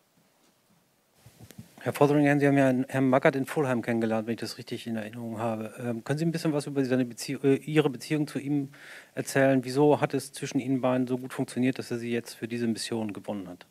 Herr 1.81 1.93
Fotheringham, 1.93 2.41
Sie 2.41 2.47
haben 2.47 2.59
ja 2.59 2.73
Herrn 2.89 3.09
Mackert 3.09 3.37
in 3.37 3.47
Fulham 3.47 3.83
kennengelernt, 3.83 4.27
wenn 4.27 4.35
ich 4.35 4.41
das 4.41 4.59
richtig 4.59 4.87
in 4.87 4.97
Erinnerung 4.97 5.39
habe. 5.39 5.73
Ähm, 5.79 6.03
können 6.03 6.19
Sie 6.19 6.25
ein 6.25 6.33
bisschen 6.33 6.53
was 6.53 6.67
über 6.67 6.85
seine 6.85 7.05
Bezie 7.05 7.35
äh, 7.45 7.57
Ihre 7.57 7.89
Beziehung 7.89 8.27
zu 8.27 8.39
ihm 8.39 8.71
erzählen? 9.15 9.65
Wieso 9.65 10.01
hat 10.01 10.13
es 10.15 10.33
zwischen 10.33 10.59
Ihnen 10.59 10.81
beiden 10.81 11.07
so 11.07 11.19
gut 11.19 11.33
funktioniert, 11.33 11.79
dass 11.79 11.91
er 11.91 11.99
Sie 11.99 12.11
jetzt 12.11 12.35
für 12.35 12.49
diese 12.49 12.67
Mission 12.67 13.13
gewonnen 13.13 13.49
hat? 13.49 13.67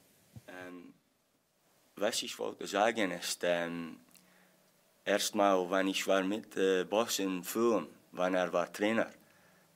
Was 2.00 2.22
ich 2.22 2.38
wollte 2.38 2.68
sagen 2.68 3.10
ist, 3.10 3.40
ähm, 3.44 3.98
erstmal, 5.04 5.68
wenn 5.72 5.88
ich 5.88 6.06
war 6.06 6.22
mit 6.22 6.56
äh, 6.56 6.84
Boss 6.84 7.18
in 7.18 7.44
Fulham, 7.44 7.88
wenn 8.12 8.36
er 8.36 8.54
war 8.54 8.72
Trainer, 8.72 9.12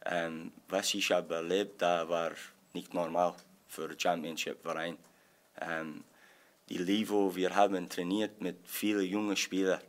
ähm, 0.06 0.52
was 0.68 0.94
ich 0.94 1.10
habe 1.12 1.34
erlebt, 1.34 1.82
da 1.82 2.08
war 2.08 2.34
nicht 2.74 2.94
normal 2.94 3.34
für 3.68 3.90
Championship-Verein. 3.98 5.00
Ähm, 5.62 6.04
die 6.70 6.78
Livo, 6.78 7.36
wir 7.36 7.56
haben 7.56 7.90
trainiert 7.90 8.40
mit 8.40 8.58
vielen 8.66 9.08
jungen 9.08 9.36
Spielern. 9.36 9.82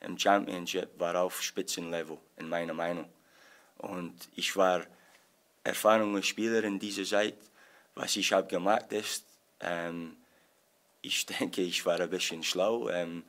im 0.00 0.18
Championship 0.18 0.98
war 0.98 1.14
auf 1.14 1.40
Spitzenlevel, 1.40 2.18
in 2.36 2.48
meiner 2.48 2.74
Meinung. 2.74 3.08
Und 3.78 4.28
ich 4.34 4.56
war 4.56 4.84
erfahrener 5.62 6.22
Spieler 6.24 6.64
in 6.64 6.80
dieser 6.80 7.04
Zeit. 7.04 7.38
Was 7.94 8.16
ich 8.16 8.32
habe 8.32 8.48
gemacht 8.48 8.92
ist, 8.92 9.24
ähm, 9.60 10.16
ich 11.06 11.24
denke, 11.26 11.62
ich 11.62 11.86
war 11.86 12.00
ein 12.00 12.10
bisschen 12.10 12.42
schlau. 12.42 12.88
Ähm, 12.88 13.24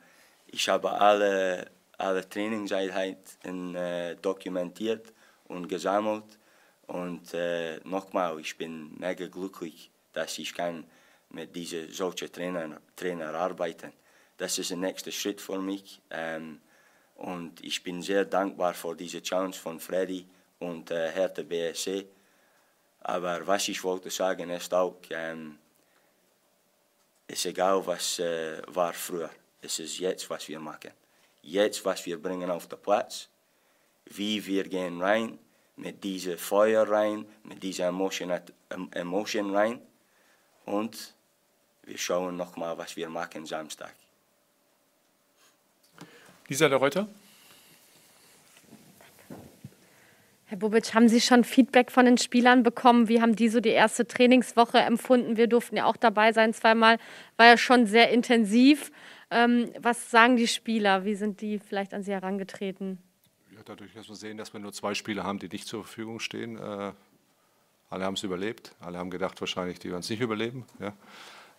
ich 0.46 0.68
habe 0.68 0.90
alle, 0.90 1.70
alle 1.96 2.28
Trainingseinheiten 2.28 3.74
äh, 3.74 4.16
dokumentiert 4.16 5.12
und 5.46 5.68
gesammelt. 5.68 6.38
Und 6.86 7.34
äh, 7.34 7.78
nochmal, 7.84 8.40
ich 8.40 8.56
bin 8.56 8.98
mega 8.98 9.26
glücklich, 9.26 9.90
dass 10.12 10.38
ich 10.38 10.54
kann 10.54 10.84
mit 11.30 11.54
diesen 11.54 11.92
solchen 11.92 12.32
Trainer, 12.32 12.80
Trainer 12.96 13.34
arbeiten. 13.34 13.92
Das 14.38 14.58
ist 14.58 14.70
der 14.70 14.78
nächste 14.78 15.12
Schritt 15.12 15.40
für 15.40 15.58
mich. 15.58 16.00
Ähm, 16.10 16.60
und 17.16 17.62
ich 17.64 17.82
bin 17.82 18.00
sehr 18.02 18.24
dankbar 18.24 18.74
für 18.74 18.96
diese 18.96 19.22
Chance 19.22 19.60
von 19.60 19.78
Freddy 19.78 20.26
und 20.60 20.90
äh, 20.90 21.10
Hertha 21.10 21.42
BSC. 21.42 22.06
Aber 23.00 23.46
was 23.46 23.68
ich 23.68 23.82
wollte 23.84 24.10
sagen 24.10 24.50
ist 24.50 24.72
auch, 24.72 24.96
ähm, 25.10 25.58
ist 27.28 27.46
egal, 27.46 27.86
was 27.86 28.18
äh, 28.18 28.62
war 28.66 28.92
früher. 28.92 29.30
Es 29.60 29.78
ist 29.78 29.98
jetzt, 29.98 30.28
was 30.30 30.48
wir 30.48 30.58
machen. 30.58 30.90
Jetzt, 31.42 31.84
was 31.84 32.04
wir 32.06 32.20
bringen 32.20 32.50
auf 32.50 32.66
den 32.66 32.80
Platz. 32.80 33.28
Wie 34.06 34.44
wir 34.44 34.64
gehen 34.64 35.00
rein, 35.02 35.38
mit 35.76 36.02
diesem 36.02 36.38
Feuer 36.38 36.88
rein, 36.88 37.26
mit 37.44 37.62
dieser 37.62 37.88
Emotion, 37.88 38.32
Emotion 38.92 39.54
rein. 39.54 39.80
Und 40.64 41.14
wir 41.82 41.98
schauen 41.98 42.36
nochmal, 42.36 42.76
was 42.78 42.96
wir 42.96 43.08
machen 43.08 43.44
Samstag. 43.44 43.94
Lisa 46.48 46.68
der 46.68 46.78
Reuter. 46.78 47.06
Herr 50.50 50.56
Bobic, 50.56 50.94
haben 50.94 51.10
Sie 51.10 51.20
schon 51.20 51.44
Feedback 51.44 51.90
von 51.90 52.06
den 52.06 52.16
Spielern 52.16 52.62
bekommen? 52.62 53.08
Wie 53.08 53.20
haben 53.20 53.36
die 53.36 53.50
so 53.50 53.60
die 53.60 53.68
erste 53.68 54.06
Trainingswoche 54.06 54.78
empfunden? 54.78 55.36
Wir 55.36 55.46
durften 55.46 55.76
ja 55.76 55.84
auch 55.84 55.98
dabei 55.98 56.32
sein 56.32 56.54
zweimal. 56.54 56.96
War 57.36 57.48
ja 57.48 57.58
schon 57.58 57.84
sehr 57.84 58.08
intensiv. 58.08 58.90
Ähm, 59.30 59.70
was 59.78 60.10
sagen 60.10 60.36
die 60.36 60.48
Spieler? 60.48 61.04
Wie 61.04 61.16
sind 61.16 61.42
die 61.42 61.58
vielleicht 61.58 61.92
an 61.92 62.02
Sie 62.02 62.12
herangetreten? 62.12 62.96
Ja, 63.54 63.58
dadurch, 63.62 63.92
dass 63.92 64.08
wir 64.08 64.14
sehen, 64.14 64.38
dass 64.38 64.54
wir 64.54 64.60
nur 64.60 64.72
zwei 64.72 64.94
Spieler 64.94 65.22
haben, 65.22 65.38
die 65.38 65.48
nicht 65.48 65.68
zur 65.68 65.84
Verfügung 65.84 66.18
stehen. 66.18 66.56
Äh, 66.56 66.92
alle 67.90 68.04
haben 68.06 68.14
es 68.14 68.22
überlebt. 68.22 68.74
Alle 68.80 68.96
haben 68.96 69.10
gedacht, 69.10 69.38
wahrscheinlich, 69.42 69.80
die 69.80 69.90
werden 69.90 70.00
es 70.00 70.08
nicht 70.08 70.22
überleben. 70.22 70.64
Ja. 70.80 70.94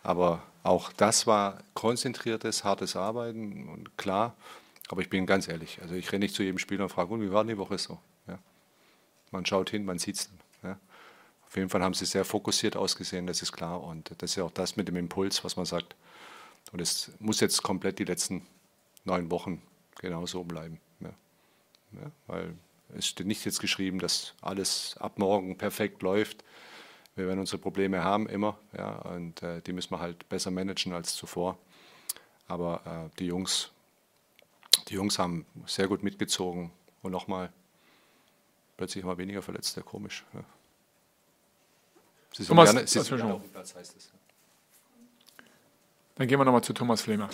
Aber 0.02 0.41
auch 0.63 0.91
das 0.93 1.28
war 1.28 1.60
konzentriertes, 1.75 2.63
hartes 2.63 2.95
Arbeiten 2.95 3.69
und 3.69 3.99
klar. 3.99 4.36
Aber 4.88 5.02
ich 5.02 5.12
bin 5.12 5.28
ganz 5.28 5.47
ehrlich, 5.47 5.78
also 5.80 5.93
ich 5.93 6.12
renne 6.12 6.25
nicht 6.25 6.34
zu 6.34 6.41
jedem 6.41 6.58
Spieler 6.58 6.86
und 6.86 6.89
frage, 6.89 7.21
wie 7.21 7.32
war 7.32 7.45
die 7.45 7.56
Woche 7.56 7.78
so? 7.78 7.99
Man 9.31 9.45
schaut 9.45 9.69
hin, 9.69 9.85
man 9.85 9.99
sieht 9.99 10.15
es 10.15 10.29
dann. 10.29 10.71
Ja. 10.71 10.79
Auf 11.45 11.55
jeden 11.55 11.69
Fall 11.69 11.81
haben 11.81 11.93
sie 11.93 12.05
sehr 12.05 12.25
fokussiert 12.25 12.75
ausgesehen, 12.75 13.25
das 13.27 13.41
ist 13.41 13.51
klar. 13.51 13.83
Und 13.83 14.11
das 14.19 14.31
ist 14.31 14.35
ja 14.35 14.43
auch 14.43 14.51
das 14.51 14.75
mit 14.75 14.87
dem 14.87 14.95
Impuls, 14.95 15.43
was 15.43 15.55
man 15.55 15.65
sagt. 15.65 15.95
Und 16.71 16.81
es 16.81 17.11
muss 17.19 17.39
jetzt 17.39 17.63
komplett 17.63 17.99
die 17.99 18.05
letzten 18.05 18.45
neun 19.03 19.31
Wochen 19.31 19.61
genauso 19.99 20.43
bleiben. 20.43 20.79
Ja. 20.99 21.13
Ja, 21.93 22.11
weil 22.27 22.55
es 22.95 23.07
steht 23.07 23.27
nicht 23.27 23.45
jetzt 23.45 23.59
geschrieben, 23.59 23.99
dass 23.99 24.33
alles 24.41 24.95
ab 24.99 25.17
morgen 25.17 25.57
perfekt 25.57 26.01
läuft. 26.01 26.43
Wir 27.15 27.27
werden 27.27 27.39
unsere 27.39 27.57
Probleme 27.57 28.03
haben, 28.03 28.29
immer. 28.29 28.57
Ja, 28.77 28.97
und 28.99 29.41
äh, 29.43 29.61
die 29.61 29.73
müssen 29.73 29.91
wir 29.91 29.99
halt 29.99 30.29
besser 30.29 30.51
managen 30.51 30.93
als 30.93 31.15
zuvor. 31.15 31.57
Aber 32.47 33.09
äh, 33.11 33.17
die 33.19 33.25
Jungs, 33.25 33.71
die 34.87 34.95
Jungs 34.95 35.19
haben 35.19 35.45
sehr 35.65 35.87
gut 35.87 36.03
mitgezogen. 36.03 36.71
Und 37.01 37.11
nochmal, 37.11 37.51
plötzlich 38.79 39.03
mal 39.03 39.17
weniger 39.17 39.41
Verletzte, 39.41 39.81
komisch. 39.81 40.23
Ja. 40.33 40.39
Sie 42.31 42.43
sind 42.43 42.47
Thomas, 42.47 42.71
gerne, 42.71 42.87
Sie 42.87 42.99
sind 43.01 43.17
gerne 43.17 43.33
auf 43.33 43.41
dem 43.41 43.51
Platz, 43.51 43.75
heißt 43.75 43.97
es. 43.97 44.13
Dann 46.15 46.27
gehen 46.29 46.39
wir 46.39 46.45
nochmal 46.45 46.63
zu 46.63 46.71
Thomas 46.71 47.01
Flemer. 47.01 47.29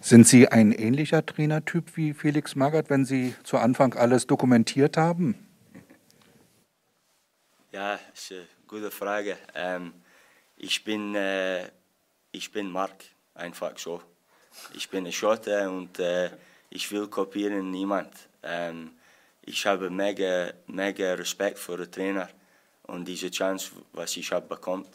Sind 0.00 0.26
Sie 0.26 0.48
ein 0.48 0.72
ähnlicher 0.72 1.26
Trainertyp 1.26 1.94
wie 1.98 2.14
Felix 2.14 2.56
Magath, 2.56 2.88
wenn 2.88 3.04
Sie 3.04 3.34
zu 3.44 3.58
Anfang 3.58 3.92
alles 3.92 4.26
dokumentiert 4.26 4.96
haben? 4.96 5.46
Ja, 7.72 7.98
ist 8.14 8.32
eine 8.32 8.46
gute 8.66 8.90
Frage. 8.90 9.36
Ähm, 9.54 9.92
ich, 10.56 10.84
bin, 10.84 11.14
äh, 11.14 11.68
ich 12.32 12.50
bin 12.50 12.70
Mark, 12.70 13.04
einfach 13.34 13.76
so. 13.76 14.00
Ich 14.72 14.88
bin 14.88 15.04
ein 15.04 15.12
Schotte 15.12 15.68
und 15.68 15.98
äh, 15.98 16.30
ich 16.70 16.90
will 16.90 17.08
kopieren 17.08 17.70
niemand. 17.70 18.29
Ähm, 18.42 18.92
ich 19.42 19.66
habe 19.66 19.90
mega, 19.90 20.52
mega 20.66 21.14
Respekt 21.14 21.58
für 21.58 21.76
den 21.76 21.90
Trainer 21.90 22.28
und 22.84 23.06
diese 23.06 23.30
Chance, 23.30 23.72
was 23.92 24.16
ich 24.16 24.30
habe 24.32 24.46
bekommen. 24.46 24.86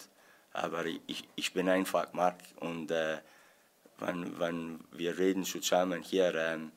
Aber 0.53 0.85
ich, 0.85 1.27
ich 1.35 1.53
bin 1.53 1.67
einfach 1.67 2.13
Mark 2.13 2.39
und 2.59 2.91
äh, 2.91 3.17
wenn, 3.99 4.39
wenn 4.39 4.79
wir 4.91 5.17
reden 5.17 5.43
zusammen 5.43 6.01
hier, 6.01 6.33
ähm, 6.35 6.71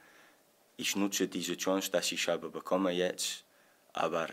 ich 0.76 0.96
nutze 0.96 1.28
diese 1.28 1.56
Chance, 1.56 1.90
dass 1.90 2.12
ich 2.12 2.28
habe 2.28 2.48
bekommen 2.48 2.94
jetzt, 2.94 3.44
aber 3.92 4.28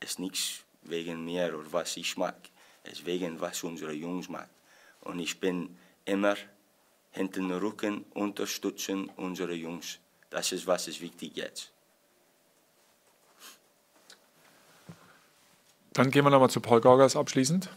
es 0.00 0.10
ist 0.10 0.18
nichts 0.18 0.64
wegen 0.82 1.24
mir 1.24 1.56
oder 1.56 1.72
was 1.72 1.96
ich 1.96 2.16
mag, 2.16 2.36
es 2.82 2.94
ist 2.94 3.06
wegen 3.06 3.40
was 3.40 3.62
unsere 3.62 3.92
Jungs 3.92 4.28
mag. 4.28 4.48
Und 5.00 5.18
ich 5.20 5.38
bin 5.38 5.76
immer 6.04 6.36
hinter 7.12 7.40
den 7.40 7.52
Rücken 7.52 8.04
unterstützen 8.14 9.10
unsere 9.16 9.54
Jungs. 9.54 9.98
Das 10.30 10.52
ist 10.52 10.66
was 10.66 10.88
ist 10.88 11.00
wichtig 11.00 11.36
jetzt. 11.36 11.73
Dann 15.94 16.10
gehen 16.10 16.24
wir 16.24 16.30
nochmal 16.30 16.50
zu 16.50 16.60
Paul 16.60 16.80
Gorgas 16.80 17.16
abschließend. 17.16 17.70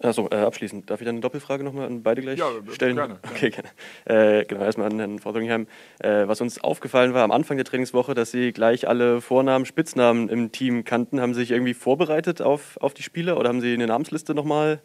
Achso, 0.00 0.28
äh, 0.30 0.36
abschließend. 0.36 0.88
Darf 0.88 1.00
ich 1.00 1.06
dann 1.06 1.16
eine 1.16 1.22
Doppelfrage 1.22 1.64
nochmal 1.64 1.86
an 1.86 2.04
beide 2.04 2.22
gleich 2.22 2.38
ja, 2.38 2.46
stellen? 2.70 2.94
Gerne. 2.94 3.18
Okay, 3.28 3.50
gerne. 3.50 4.40
Äh, 4.40 4.44
genau, 4.44 4.62
erstmal 4.62 4.86
an 4.86 4.98
Herrn 4.98 5.18
Vordringheim. 5.18 5.66
Äh, 5.98 6.28
was 6.28 6.40
uns 6.40 6.62
aufgefallen 6.62 7.14
war 7.14 7.24
am 7.24 7.32
Anfang 7.32 7.56
der 7.56 7.66
Trainingswoche, 7.66 8.14
dass 8.14 8.30
Sie 8.30 8.52
gleich 8.52 8.86
alle 8.86 9.20
Vornamen, 9.20 9.66
Spitznamen 9.66 10.28
im 10.28 10.52
Team 10.52 10.84
kannten. 10.84 11.20
Haben 11.20 11.34
Sie 11.34 11.40
sich 11.40 11.50
irgendwie 11.50 11.74
vorbereitet 11.74 12.40
auf, 12.40 12.76
auf 12.80 12.94
die 12.94 13.02
Spieler 13.02 13.38
oder 13.38 13.48
haben 13.48 13.60
Sie 13.60 13.74
eine 13.74 13.88
Namensliste 13.88 14.36
nochmal 14.36 14.80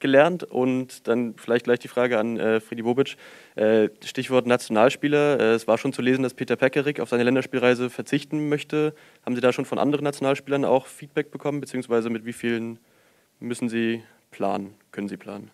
gelernt? 0.00 0.44
Und 0.44 1.06
dann 1.06 1.34
vielleicht 1.36 1.64
gleich 1.64 1.78
die 1.78 1.88
Frage 1.88 2.18
an 2.18 2.38
äh, 2.38 2.60
Friedi 2.60 2.82
Bobic. 2.82 3.16
Äh, 3.54 3.88
Stichwort 4.04 4.46
Nationalspieler. 4.46 5.38
Äh, 5.38 5.54
es 5.54 5.68
war 5.68 5.78
schon 5.78 5.92
zu 5.92 6.02
lesen, 6.02 6.22
dass 6.22 6.34
Peter 6.34 6.56
Pekarik 6.56 7.00
auf 7.00 7.08
seine 7.08 7.22
Länderspielreise 7.22 7.90
verzichten 7.90 8.48
möchte. 8.48 8.94
Haben 9.24 9.34
Sie 9.34 9.40
da 9.40 9.52
schon 9.52 9.64
von 9.64 9.78
anderen 9.78 10.04
Nationalspielern 10.04 10.64
auch 10.64 10.86
Feedback 10.86 11.30
bekommen, 11.30 11.60
beziehungsweise 11.60 12.10
mit 12.10 12.24
wie 12.24 12.32
vielen 12.32 12.78
müssen 13.38 13.68
Sie 13.68 14.02
planen, 14.30 14.74
können 14.92 15.08
Sie 15.08 15.16
planen? 15.16 15.50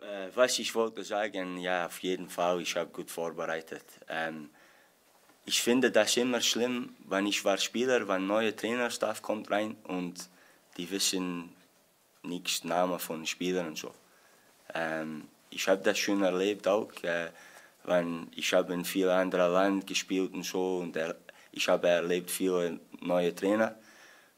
Äh, 0.00 0.28
was 0.34 0.58
ich 0.58 0.74
wollte 0.74 1.04
sagen, 1.04 1.58
ja, 1.58 1.86
auf 1.86 1.98
jeden 2.00 2.28
Fall, 2.28 2.60
ich 2.60 2.76
habe 2.76 2.90
gut 2.90 3.10
vorbereitet. 3.10 3.84
Ähm, 4.08 4.50
ich 5.44 5.60
finde 5.60 5.90
das 5.90 6.16
immer 6.16 6.40
schlimm, 6.40 6.94
wenn 7.08 7.26
ich 7.26 7.44
war 7.44 7.58
Spieler, 7.58 8.06
wenn 8.06 8.26
neuer 8.26 8.54
Trainerstaff 8.54 9.22
kommt 9.22 9.50
rein 9.50 9.76
und 9.84 10.28
die 10.76 10.90
wissen 10.90 11.52
nichts 12.22 12.64
Namen 12.64 12.98
von 12.98 13.26
Spielern 13.26 13.68
und 13.68 13.78
so. 13.78 13.92
Ähm, 14.74 15.28
ich 15.50 15.68
habe 15.68 15.82
das 15.82 15.98
schon 15.98 16.22
erlebt 16.22 16.66
auch, 16.68 16.92
äh, 17.02 17.30
wenn 17.84 18.28
ich 18.36 18.52
habe 18.54 18.72
in 18.74 18.84
vielen 18.84 19.10
anderen 19.10 19.52
Ländern 19.52 19.86
gespielt 19.86 20.32
und 20.32 20.44
so 20.44 20.78
und 20.78 20.96
er, 20.96 21.16
ich 21.50 21.68
habe 21.68 21.88
erlebt 21.88 22.30
viele 22.30 22.78
neue 23.00 23.34
Trainer 23.34 23.76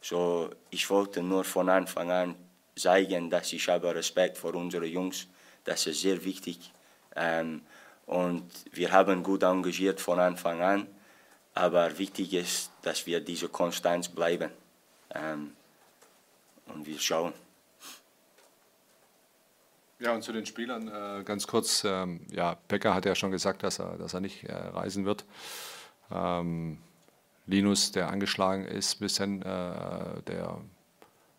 so, 0.05 0.51
ich 0.69 0.91
wollte 0.91 1.23
nur 1.23 1.45
von 1.45 1.71
Anfang 1.71 2.11
an 2.11 2.35
zeigen, 2.77 3.31
dass 3.31 3.55
ich 3.55 3.67
habe 3.69 3.95
Respekt 3.95 4.37
vor 4.37 4.55
unseren 4.55 4.85
Jungs. 4.85 5.27
Das 5.65 5.87
ist 5.87 6.03
sehr 6.03 6.23
wichtig. 6.27 6.59
Ähm, 7.17 7.63
und 8.05 8.51
wir 8.73 8.93
haben 8.93 9.23
gut 9.23 9.45
engagiert 9.45 10.03
von 10.03 10.21
Anfang 10.21 10.61
an. 10.61 10.87
Aber 11.55 11.97
wichtig 11.97 12.35
ist, 12.35 12.71
dass 12.83 13.07
wir 13.07 13.23
diese 13.23 13.49
Konstanz 13.49 14.11
bleiben. 14.11 14.51
Ähm, 15.15 15.57
und 16.67 16.87
wir 16.87 16.99
schauen. 16.99 17.33
Ja, 20.01 20.13
und 20.13 20.23
zu 20.23 20.33
den 20.33 20.45
Spielern 20.45 20.89
äh, 20.89 21.23
ganz 21.25 21.47
kurz. 21.47 21.85
Ähm, 21.85 22.21
ja, 22.31 22.59
Becker 22.69 22.95
hat 22.95 23.07
ja 23.07 23.15
schon 23.15 23.31
gesagt, 23.31 23.63
dass 23.63 23.79
er, 23.79 23.97
dass 23.97 24.13
er 24.13 24.21
nicht 24.21 24.45
äh, 24.45 24.53
reisen 24.53 25.05
wird. 25.05 25.25
Ähm, 26.11 26.79
Linus, 27.47 27.93
der 27.93 28.09
angeschlagen 28.09 28.65
ist, 28.65 29.01
bisschen, 29.01 29.43
äh, 29.43 30.23
der 30.27 30.61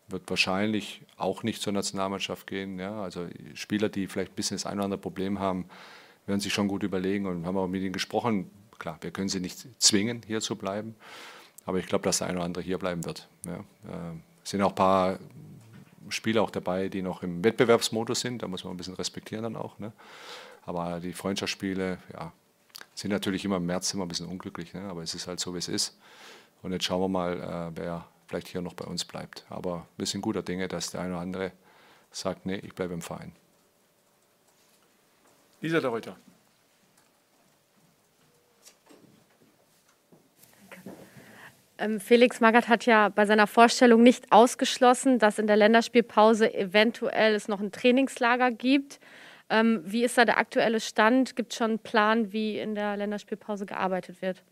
wird 0.08 0.28
wahrscheinlich 0.30 1.02
auch 1.16 1.42
nicht 1.42 1.60
zur 1.60 1.72
Nationalmannschaft 1.72 2.46
gehen. 2.46 2.78
Ja? 2.78 3.02
Also 3.02 3.28
Spieler, 3.54 3.88
die 3.88 4.06
vielleicht 4.06 4.32
ein 4.32 4.36
bisschen 4.36 4.56
das 4.56 4.66
ein 4.66 4.78
oder 4.78 4.84
andere 4.84 5.00
Problem 5.00 5.38
haben, 5.38 5.68
werden 6.26 6.40
sich 6.40 6.52
schon 6.52 6.68
gut 6.68 6.82
überlegen 6.82 7.26
und 7.26 7.46
haben 7.46 7.56
auch 7.56 7.66
mit 7.66 7.82
ihnen 7.82 7.92
gesprochen. 7.92 8.50
Klar, 8.78 8.98
wir 9.00 9.10
können 9.10 9.28
sie 9.28 9.40
nicht 9.40 9.66
zwingen, 9.80 10.22
hier 10.26 10.40
zu 10.40 10.56
bleiben, 10.56 10.94
aber 11.64 11.78
ich 11.78 11.86
glaube, 11.86 12.04
dass 12.04 12.18
der 12.18 12.28
eine 12.28 12.38
oder 12.38 12.44
andere 12.44 12.64
hier 12.64 12.78
bleiben 12.78 13.04
wird. 13.04 13.28
Ja? 13.46 13.64
Es 14.46 14.50
sind 14.50 14.62
auch 14.62 14.68
ein 14.68 14.76
paar 14.76 15.18
Spieler 16.08 16.40
auch 16.40 16.52
dabei, 16.52 16.88
die 16.88 17.02
noch 17.02 17.24
im 17.24 17.42
Wettbewerbsmodus 17.42 18.20
sind. 18.20 18.44
Da 18.44 18.46
muss 18.46 18.62
man 18.62 18.74
ein 18.74 18.76
bisschen 18.76 18.94
respektieren 18.94 19.42
dann 19.42 19.56
auch. 19.56 19.80
Ne? 19.80 19.92
Aber 20.64 21.00
die 21.00 21.12
Freundschaftsspiele, 21.12 21.98
ja, 22.12 22.32
sind 22.94 23.10
natürlich 23.10 23.44
immer 23.44 23.56
im 23.56 23.66
März 23.66 23.92
immer 23.92 24.04
ein 24.04 24.08
bisschen 24.08 24.28
unglücklich. 24.28 24.72
Ne? 24.72 24.82
Aber 24.82 25.02
es 25.02 25.16
ist 25.16 25.26
halt 25.26 25.40
so, 25.40 25.52
wie 25.54 25.58
es 25.58 25.66
ist. 25.66 25.98
Und 26.62 26.70
jetzt 26.70 26.84
schauen 26.84 27.00
wir 27.00 27.08
mal, 27.08 27.72
äh, 27.74 27.76
wer 27.76 28.06
vielleicht 28.28 28.46
hier 28.46 28.60
noch 28.60 28.74
bei 28.74 28.84
uns 28.84 29.04
bleibt. 29.04 29.44
Aber 29.48 29.88
wir 29.96 30.06
sind 30.06 30.20
guter 30.20 30.44
Dinge, 30.44 30.68
dass 30.68 30.92
der 30.92 31.00
eine 31.00 31.14
oder 31.14 31.22
andere 31.22 31.52
sagt, 32.12 32.46
nee, 32.46 32.54
ich 32.54 32.72
bleibe 32.72 32.94
im 32.94 33.02
Verein. 33.02 33.32
Lisa 35.60 35.78
Reuter. 35.78 36.16
Felix 41.98 42.40
Magath 42.40 42.68
hat 42.68 42.86
ja 42.86 43.10
bei 43.10 43.26
seiner 43.26 43.46
Vorstellung 43.46 44.02
nicht 44.02 44.32
ausgeschlossen, 44.32 45.18
dass 45.18 45.38
in 45.38 45.46
der 45.46 45.56
Länderspielpause 45.56 46.52
eventuell 46.54 47.34
es 47.34 47.48
noch 47.48 47.60
ein 47.60 47.72
Trainingslager 47.72 48.50
gibt. 48.50 48.98
Ähm, 49.48 49.82
wie 49.84 50.02
ist 50.02 50.18
da 50.18 50.24
der 50.24 50.38
aktuelle 50.38 50.80
Stand? 50.80 51.36
Gibt 51.36 51.52
es 51.52 51.58
schon 51.58 51.72
einen 51.72 51.78
Plan, 51.78 52.32
wie 52.32 52.58
in 52.58 52.74
der 52.74 52.96
Länderspielpause 52.96 53.66
gearbeitet 53.66 54.22
wird? 54.22 54.42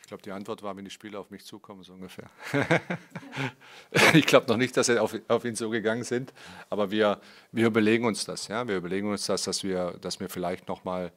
Ich 0.00 0.06
glaube, 0.08 0.22
die 0.22 0.32
Antwort 0.32 0.62
war, 0.64 0.76
wenn 0.76 0.84
die 0.84 0.90
Spieler 0.90 1.20
auf 1.20 1.30
mich 1.30 1.44
zukommen, 1.44 1.84
so 1.84 1.92
ungefähr. 1.92 2.28
ich 4.14 4.26
glaube 4.26 4.48
noch 4.48 4.56
nicht, 4.56 4.76
dass 4.76 4.86
sie 4.86 4.98
auf, 4.98 5.14
auf, 5.28 5.44
ihn 5.44 5.54
so 5.54 5.70
gegangen 5.70 6.02
sind, 6.02 6.32
aber 6.68 6.90
wir, 6.90 7.20
wir 7.52 7.68
überlegen 7.68 8.04
uns 8.04 8.24
das. 8.24 8.48
Ja? 8.48 8.66
Wir 8.66 8.76
überlegen 8.76 9.08
uns 9.08 9.26
das, 9.26 9.44
dass 9.44 9.62
wir, 9.62 9.96
dass 10.00 10.18
wir 10.18 10.28
vielleicht 10.28 10.66
noch 10.66 10.82
mal 10.82 11.12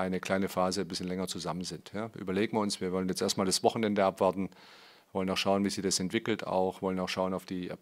eine 0.00 0.20
kleine 0.20 0.48
Phase 0.48 0.82
ein 0.82 0.88
bisschen 0.88 1.08
länger 1.08 1.28
zusammen 1.28 1.64
sind. 1.64 1.92
Ja? 1.94 2.10
Überlegen 2.16 2.56
wir 2.56 2.60
uns, 2.60 2.80
wir 2.80 2.92
wollen 2.92 3.08
jetzt 3.08 3.22
erstmal 3.22 3.46
das 3.46 3.62
Wochenende 3.62 4.04
abwarten, 4.04 4.50
wollen 5.12 5.30
auch 5.30 5.36
schauen, 5.36 5.64
wie 5.64 5.70
sich 5.70 5.82
das 5.82 6.00
entwickelt 6.00 6.46
auch, 6.46 6.82
wollen 6.82 6.98
auch 7.00 7.08
schauen 7.08 7.34
auf 7.34 7.44
die 7.44 7.68
äh, 7.68 7.76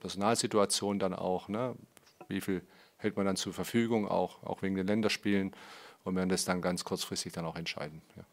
Personalsituation 0.00 0.98
dann 0.98 1.14
auch, 1.14 1.48
ne? 1.48 1.74
wie 2.28 2.40
viel 2.40 2.62
hält 2.96 3.16
man 3.16 3.26
dann 3.26 3.36
zur 3.36 3.52
Verfügung, 3.52 4.08
auch, 4.08 4.42
auch 4.42 4.62
wegen 4.62 4.74
den 4.74 4.86
Länderspielen 4.86 5.52
und 6.04 6.16
werden 6.16 6.28
das 6.28 6.44
dann 6.44 6.60
ganz 6.60 6.84
kurzfristig 6.84 7.32
dann 7.32 7.44
auch 7.44 7.56
entscheiden. 7.56 8.02
Ja. 8.16 8.24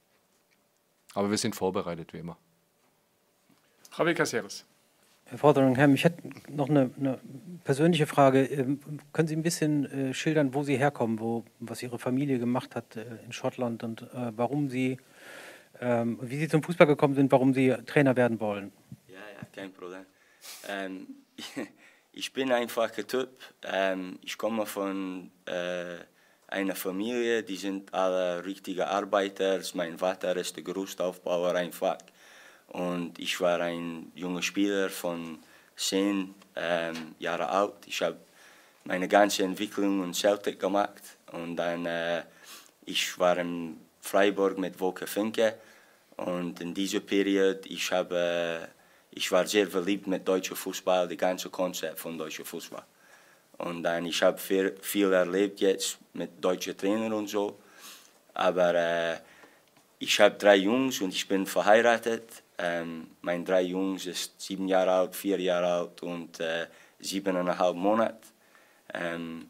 Aber 1.13 1.31
wir 1.31 1.37
sind 1.37 1.55
vorbereitet, 1.55 2.13
wie 2.13 2.19
immer. 2.19 2.37
Javier 3.97 4.13
Caceres. 4.13 4.65
Herr 5.29 5.37
Fotheringham, 5.37 5.93
ich 5.93 6.05
hätte 6.05 6.29
noch 6.49 6.69
eine, 6.69 6.89
eine, 6.97 7.19
persönliche 7.65 8.07
Frage. 8.07 8.45
Ähm, 8.45 8.79
können 9.11 9.27
Sie 9.27 9.35
ein 9.35 9.43
bisschen 9.43 9.85
äh, 9.85 10.13
schildern, 10.13 10.53
wo 10.53 10.63
Sie 10.63 10.77
herkommen, 10.77 11.19
wo, 11.19 11.43
was 11.59 11.83
Ihre 11.83 11.99
Familie 11.99 12.39
gemacht 12.39 12.75
hat 12.75 12.95
äh, 12.95 13.03
in 13.25 13.33
Schottland 13.33 13.83
und 13.83 14.03
äh, 14.03 14.31
warum 14.37 14.69
Sie, 14.69 14.97
ähm, 15.81 16.17
wie 16.21 16.37
Sie 16.37 16.47
zum 16.47 16.63
Fußball 16.63 16.87
gekommen 16.87 17.15
sind, 17.15 17.29
warum 17.33 17.53
Sie 17.53 17.75
Trainer 17.85 18.15
werden 18.15 18.39
wollen? 18.39 18.71
Ja, 19.09 19.15
ja, 19.15 19.47
kein 19.53 19.73
Problem. 19.73 20.05
Ähm, 20.69 21.07
ich 22.13 22.31
bin 22.31 22.53
einfacher 22.53 23.05
Typ. 23.05 23.29
Ähm, 23.63 24.19
ich 24.23 24.37
komme 24.37 24.65
von 24.65 25.29
äh, 25.45 25.97
einer 26.47 26.75
Familie, 26.75 27.43
die 27.43 27.57
sind 27.57 27.93
alle 27.93 28.45
richtige 28.45 28.87
Arbeiter. 28.87 29.59
Mein 29.73 29.97
Vater 29.97 30.37
ist 30.37 30.55
der 30.55 30.63
Gerüstaufbauer 30.63 31.53
einfach. 31.53 31.97
Und 32.67 33.17
ich 33.19 33.39
war 33.39 33.59
ein 33.61 34.11
junger 34.15 34.41
Spieler 34.41 34.89
von 34.89 35.39
zehn 35.75 36.35
ähm, 36.55 37.15
Jahren 37.19 37.47
alt. 37.47 37.75
Ich 37.85 38.01
habe 38.01 38.17
meine 38.83 39.07
ganze 39.07 39.43
Entwicklung 39.43 40.03
in 40.03 40.13
Celtic 40.13 40.59
gemacht. 40.59 41.01
Und 41.31 41.55
dann, 41.55 41.85
äh, 41.85 42.23
ich 42.85 43.17
war 43.19 43.37
in 43.37 43.77
Freiburg 44.01 44.57
mit 44.57 44.79
Wolke 44.79 45.07
Finke. 45.07 45.55
Und 46.17 46.61
in 46.61 46.73
dieser 46.73 46.99
Periode, 46.99 47.61
ich, 47.67 47.91
habe, 47.91 48.69
ich 49.11 49.31
war 49.31 49.45
sehr 49.45 49.67
verliebt 49.67 50.07
mit 50.07 50.27
deutschem 50.27 50.55
Fußball, 50.55 51.07
das 51.07 51.17
ganze 51.17 51.49
Konzept 51.49 51.99
von 51.99 52.17
deutschem 52.17 52.45
Fußball. 52.45 52.83
Und 53.59 53.83
dann, 53.83 54.05
ich 54.05 54.21
habe 54.21 54.37
viel, 54.37 54.75
viel 54.81 55.11
erlebt 55.11 55.59
jetzt 55.59 55.97
mit 56.13 56.43
deutschen 56.43 56.77
Trainern 56.77 57.13
und 57.13 57.27
so. 57.27 57.59
Aber 58.33 58.73
äh, 58.75 59.17
ich 59.99 60.19
habe 60.19 60.35
drei 60.35 60.57
Jungs 60.57 61.01
und 61.01 61.13
ich 61.13 61.27
bin 61.27 61.45
verheiratet. 61.45 62.43
Ähm, 62.57 63.11
mein 63.21 63.45
drei 63.45 63.61
Jungs 63.61 64.05
ist 64.05 64.39
sieben 64.41 64.67
Jahre 64.67 64.91
alt, 64.91 65.15
vier 65.15 65.39
Jahre 65.39 65.67
alt 65.67 66.01
und 66.01 66.39
äh, 66.39 66.67
siebeneinhalb 66.99 67.75
Monate. 67.75 68.27
Ähm, 68.93 69.49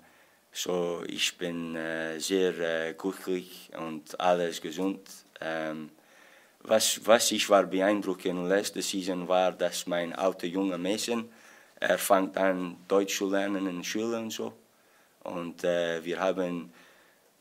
so, 0.51 1.03
ich 1.07 1.37
bin 1.37 1.75
äh, 1.75 2.19
sehr 2.19 2.57
äh, 2.59 2.93
glücklich 2.93 3.69
und 3.77 4.19
alles 4.19 4.59
gesund. 4.61 5.07
Ähm, 5.39 5.91
was, 6.61 6.99
was 7.05 7.31
ich 7.31 7.49
war 7.49 7.63
beeindruckend 7.63 8.25
in 8.25 8.47
der 8.49 8.57
letzten 8.57 8.81
Saison 8.81 9.27
war, 9.27 9.51
dass 9.51 9.87
mein 9.87 10.13
alter 10.13 10.47
Junge 10.47 10.77
Mason, 10.77 11.29
er 11.79 11.97
fängt 11.97 12.35
an 12.37 12.75
Deutsch 12.87 13.17
zu 13.17 13.29
lernen 13.29 13.67
in 13.67 13.83
Schule 13.83 14.17
und 14.17 14.31
so. 14.31 14.51
Und 15.23 15.63
äh, 15.63 16.03
wir 16.03 16.19
haben 16.19 16.73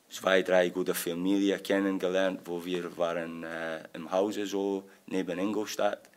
zwei, 0.08 0.42
drei 0.42 0.68
gute 0.68 0.94
Familien 0.94 1.62
kennengelernt, 1.62 2.40
wo 2.44 2.64
wir 2.64 2.96
waren 2.96 3.44
äh, 3.44 3.80
im 3.92 4.10
Hause 4.10 4.46
so 4.46 4.88
neben 5.06 5.38
Ingolstadt. 5.38 6.08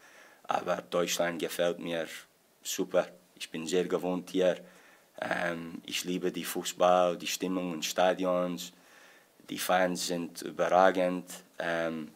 Aber 0.44 0.82
Deutschland 0.90 1.40
gefällt 1.40 1.80
mir 1.80 2.08
super. 2.64 3.08
Ich 3.36 3.50
bin 3.50 3.68
sehr 3.68 3.86
gewohnt 3.86 4.30
hier. 4.32 4.58
Ähm, 5.22 5.82
ich 5.86 6.04
liebe 6.06 6.32
die 6.32 6.44
Fußball, 6.44 7.18
die 7.18 7.28
Stimmung 7.28 7.74
in 7.74 7.84
Stadions. 7.84 8.72
Die 9.50 9.60
Fans 9.60 10.08
sind 10.08 10.42
überragend. 10.42 11.26
Ähm, 11.58 12.10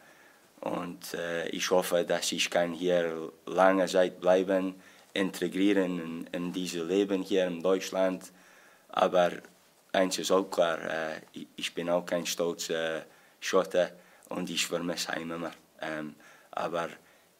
und 0.60 1.14
äh, 1.14 1.48
ich 1.48 1.70
hoffe, 1.70 2.04
dass 2.04 2.32
ich 2.32 2.50
kann 2.50 2.72
hier 2.72 3.32
lange 3.46 3.86
Zeit 3.86 4.20
bleiben, 4.20 4.74
integrieren 5.12 6.00
in, 6.00 6.26
in 6.32 6.52
dieses 6.52 6.88
Leben 6.88 7.22
hier 7.22 7.46
in 7.46 7.62
Deutschland. 7.62 8.32
Aber 8.88 9.30
eins 9.94 10.18
ist 10.18 10.30
auch 10.30 10.44
klar, 10.44 10.78
äh, 10.80 11.20
ich 11.56 11.74
bin 11.74 11.88
auch 11.90 12.04
kein 12.04 12.26
stolzer 12.26 13.04
Schotter 13.40 13.90
und 14.28 14.50
ich 14.50 14.66
vermisse 14.66 15.12
Heim 15.12 15.30
immer. 15.32 15.52
Ähm, 15.80 16.14
aber 16.50 16.88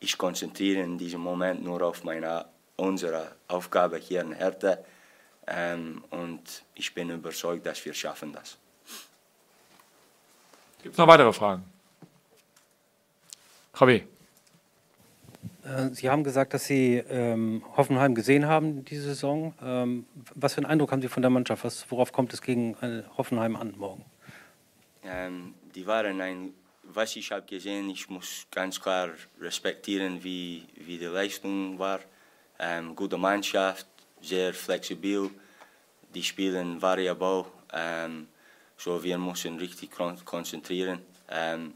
ich 0.01 0.19
konzentriere 0.19 0.83
in 0.83 0.99
diesem 0.99 1.21
Moment 1.21 1.62
nur 1.62 1.83
auf 1.83 2.05
meine, 2.05 2.47
unsere 2.77 3.37
Aufgabe 3.49 3.99
hier 3.99 4.21
in 4.21 4.33
Hertha 4.33 4.79
ähm, 5.47 6.05
und 6.11 6.64
ich 6.75 6.93
bin 6.95 7.11
überzeugt, 7.11 7.64
dass 7.67 7.85
wir 7.85 7.95
schaffen 7.95 8.33
das. 8.33 8.57
Gibt 10.83 10.95
es 10.95 10.99
noch 10.99 11.07
weitere 11.07 11.33
Fragen? 11.33 11.64
Javi. 13.79 14.07
Äh, 15.64 15.94
Sie 15.94 16.11
haben 16.11 16.24
gesagt, 16.24 16.55
dass 16.55 16.66
Sie 16.66 16.96
ähm, 17.09 17.64
Hoffenheim 17.77 18.14
gesehen 18.14 18.46
haben 18.46 18.85
diese 18.85 19.03
Saison. 19.05 19.55
Ähm, 19.62 20.07
was 20.35 20.55
für 20.55 20.59
einen 20.59 20.66
Eindruck 20.66 20.92
haben 20.92 21.03
Sie 21.03 21.09
von 21.09 21.22
der 21.22 21.31
Mannschaft? 21.31 21.64
Was, 21.64 21.90
worauf 21.90 22.12
kommt 22.12 22.33
es 22.33 22.42
gegen 22.42 22.74
äh, 22.83 23.03
Hoffenheim 23.16 23.57
an 23.57 23.74
morgen? 23.77 24.05
Ähm, 25.03 25.55
die 25.74 25.87
waren 25.87 26.20
ein, 26.20 26.55
was 26.83 27.16
ich 27.16 27.31
habe 27.31 27.46
gesehen, 27.46 27.90
ich 27.90 28.09
muss 28.09 28.46
ganz 28.50 28.81
klar 28.81 29.11
respektieren, 29.40 30.22
wie, 30.22 30.64
wie 30.77 30.98
die 30.98 31.07
Leistung 31.07 31.79
war. 31.79 32.00
Ähm, 32.59 32.94
gute 32.94 33.18
Mannschaft, 33.18 33.87
sehr 34.20 34.55
flexibel, 34.55 35.31
die 36.14 36.22
spielen 36.22 36.81
variabel. 36.81 37.44
Ähm, 37.72 38.29
so 38.77 39.03
wir 39.03 39.18
müssen 39.18 39.57
richtig 39.59 39.90
konzentrieren. 40.24 41.00
Ähm, 41.31 41.74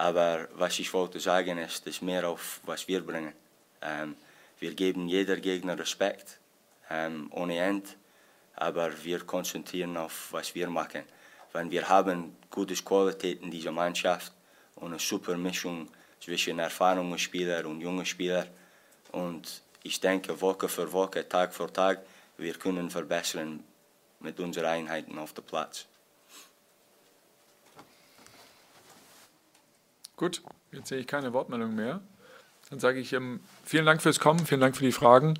aber 0.00 0.48
was 0.54 0.78
ich 0.78 0.90
wollte 0.94 1.20
sagen 1.20 1.58
ist, 1.58 1.86
ist 1.86 2.00
mehr 2.00 2.26
auf 2.26 2.60
was 2.64 2.88
wir 2.88 3.02
bringen. 3.04 3.34
Ähm, 3.82 4.16
wir 4.58 4.72
geben 4.74 5.08
jeder 5.08 5.36
Gegner 5.36 5.78
Respekt, 5.78 6.38
ähm, 6.88 7.28
ohne 7.32 7.58
End, 7.58 7.98
aber 8.56 8.88
wir 9.04 9.20
konzentrieren 9.20 9.98
auf 9.98 10.28
was 10.30 10.54
wir 10.54 10.70
machen. 10.70 11.02
Wenn 11.52 11.70
wir 11.70 11.86
haben 11.86 12.34
gute 12.50 12.74
Qualität 12.76 13.42
in 13.42 13.50
dieser 13.50 13.72
Mannschaft 13.72 14.32
und 14.76 14.92
eine 14.92 14.98
super 14.98 15.36
Mischung 15.36 15.86
zwischen 16.18 16.58
erfahrenen 16.58 17.18
Spielern 17.18 17.66
und 17.66 17.82
jungen 17.82 18.06
Spielern 18.06 18.48
und 19.12 19.60
ich 19.82 20.00
denke 20.00 20.40
Woche 20.40 20.70
für 20.70 20.90
Woche, 20.90 21.28
Tag 21.28 21.52
für 21.52 21.70
Tag, 21.70 22.00
wir 22.38 22.54
können 22.54 22.88
verbessern 22.90 23.62
mit 24.20 24.40
unseren 24.40 24.64
Einheiten 24.64 25.18
auf 25.18 25.34
dem 25.34 25.44
Platz. 25.44 25.89
Gut, 30.20 30.42
jetzt 30.70 30.88
sehe 30.88 30.98
ich 30.98 31.06
keine 31.06 31.32
Wortmeldung 31.32 31.74
mehr. 31.74 32.02
Dann 32.68 32.78
sage 32.78 33.00
ich 33.00 33.14
ähm, 33.14 33.40
vielen 33.64 33.86
Dank 33.86 34.02
fürs 34.02 34.20
Kommen, 34.20 34.44
vielen 34.44 34.60
Dank 34.60 34.76
für 34.76 34.84
die 34.84 34.92
Fragen. 34.92 35.38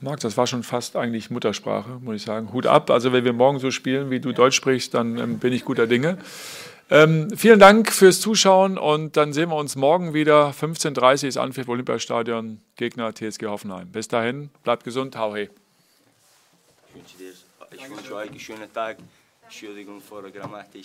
Marc, 0.00 0.20
das 0.20 0.36
war 0.36 0.46
schon 0.46 0.62
fast 0.62 0.96
eigentlich 0.96 1.30
Muttersprache, 1.30 1.98
muss 2.02 2.16
ich 2.16 2.22
sagen. 2.24 2.52
Hut 2.52 2.66
ab. 2.66 2.90
Also 2.90 3.14
wenn 3.14 3.24
wir 3.24 3.32
morgen 3.32 3.58
so 3.58 3.70
spielen, 3.70 4.10
wie 4.10 4.20
du 4.20 4.32
Deutsch 4.32 4.56
sprichst, 4.56 4.92
dann 4.92 5.16
ähm, 5.16 5.38
bin 5.38 5.54
ich 5.54 5.64
guter 5.64 5.86
Dinge. 5.86 6.18
Ähm, 6.90 7.30
vielen 7.38 7.58
Dank 7.58 7.90
fürs 7.90 8.20
Zuschauen 8.20 8.76
und 8.76 9.16
dann 9.16 9.32
sehen 9.32 9.48
wir 9.48 9.56
uns 9.56 9.76
morgen 9.76 10.12
wieder. 10.12 10.50
15.30 10.50 11.22
Uhr 11.22 11.28
ist 11.30 11.36
Anpfiff 11.38 11.66
Olympiastadion, 11.66 12.60
Gegner 12.76 13.14
TSG 13.14 13.46
Hoffenheim. 13.46 13.90
Bis 13.90 14.08
dahin, 14.08 14.50
bleibt 14.62 14.84
gesund, 14.84 15.16
hau 15.16 15.34
hey. 15.36 15.48
Ich 17.72 17.88
wünsche 17.88 18.14
euch 18.14 18.28
einen 18.28 18.38
schönen 18.38 18.70
Tag. 18.74 18.98
Entschuldigung 19.42 20.02
für 20.02 20.22
die 20.22 20.32
Grammatik. 20.38 20.84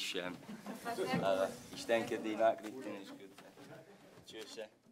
Ich 1.76 1.86
denke, 1.86 2.18
die 2.20 2.36
Nachrichten 2.38 2.80
ist 3.02 3.10
gut. 3.10 3.23
Cheers, 4.34 4.56
Shay. 4.56 4.83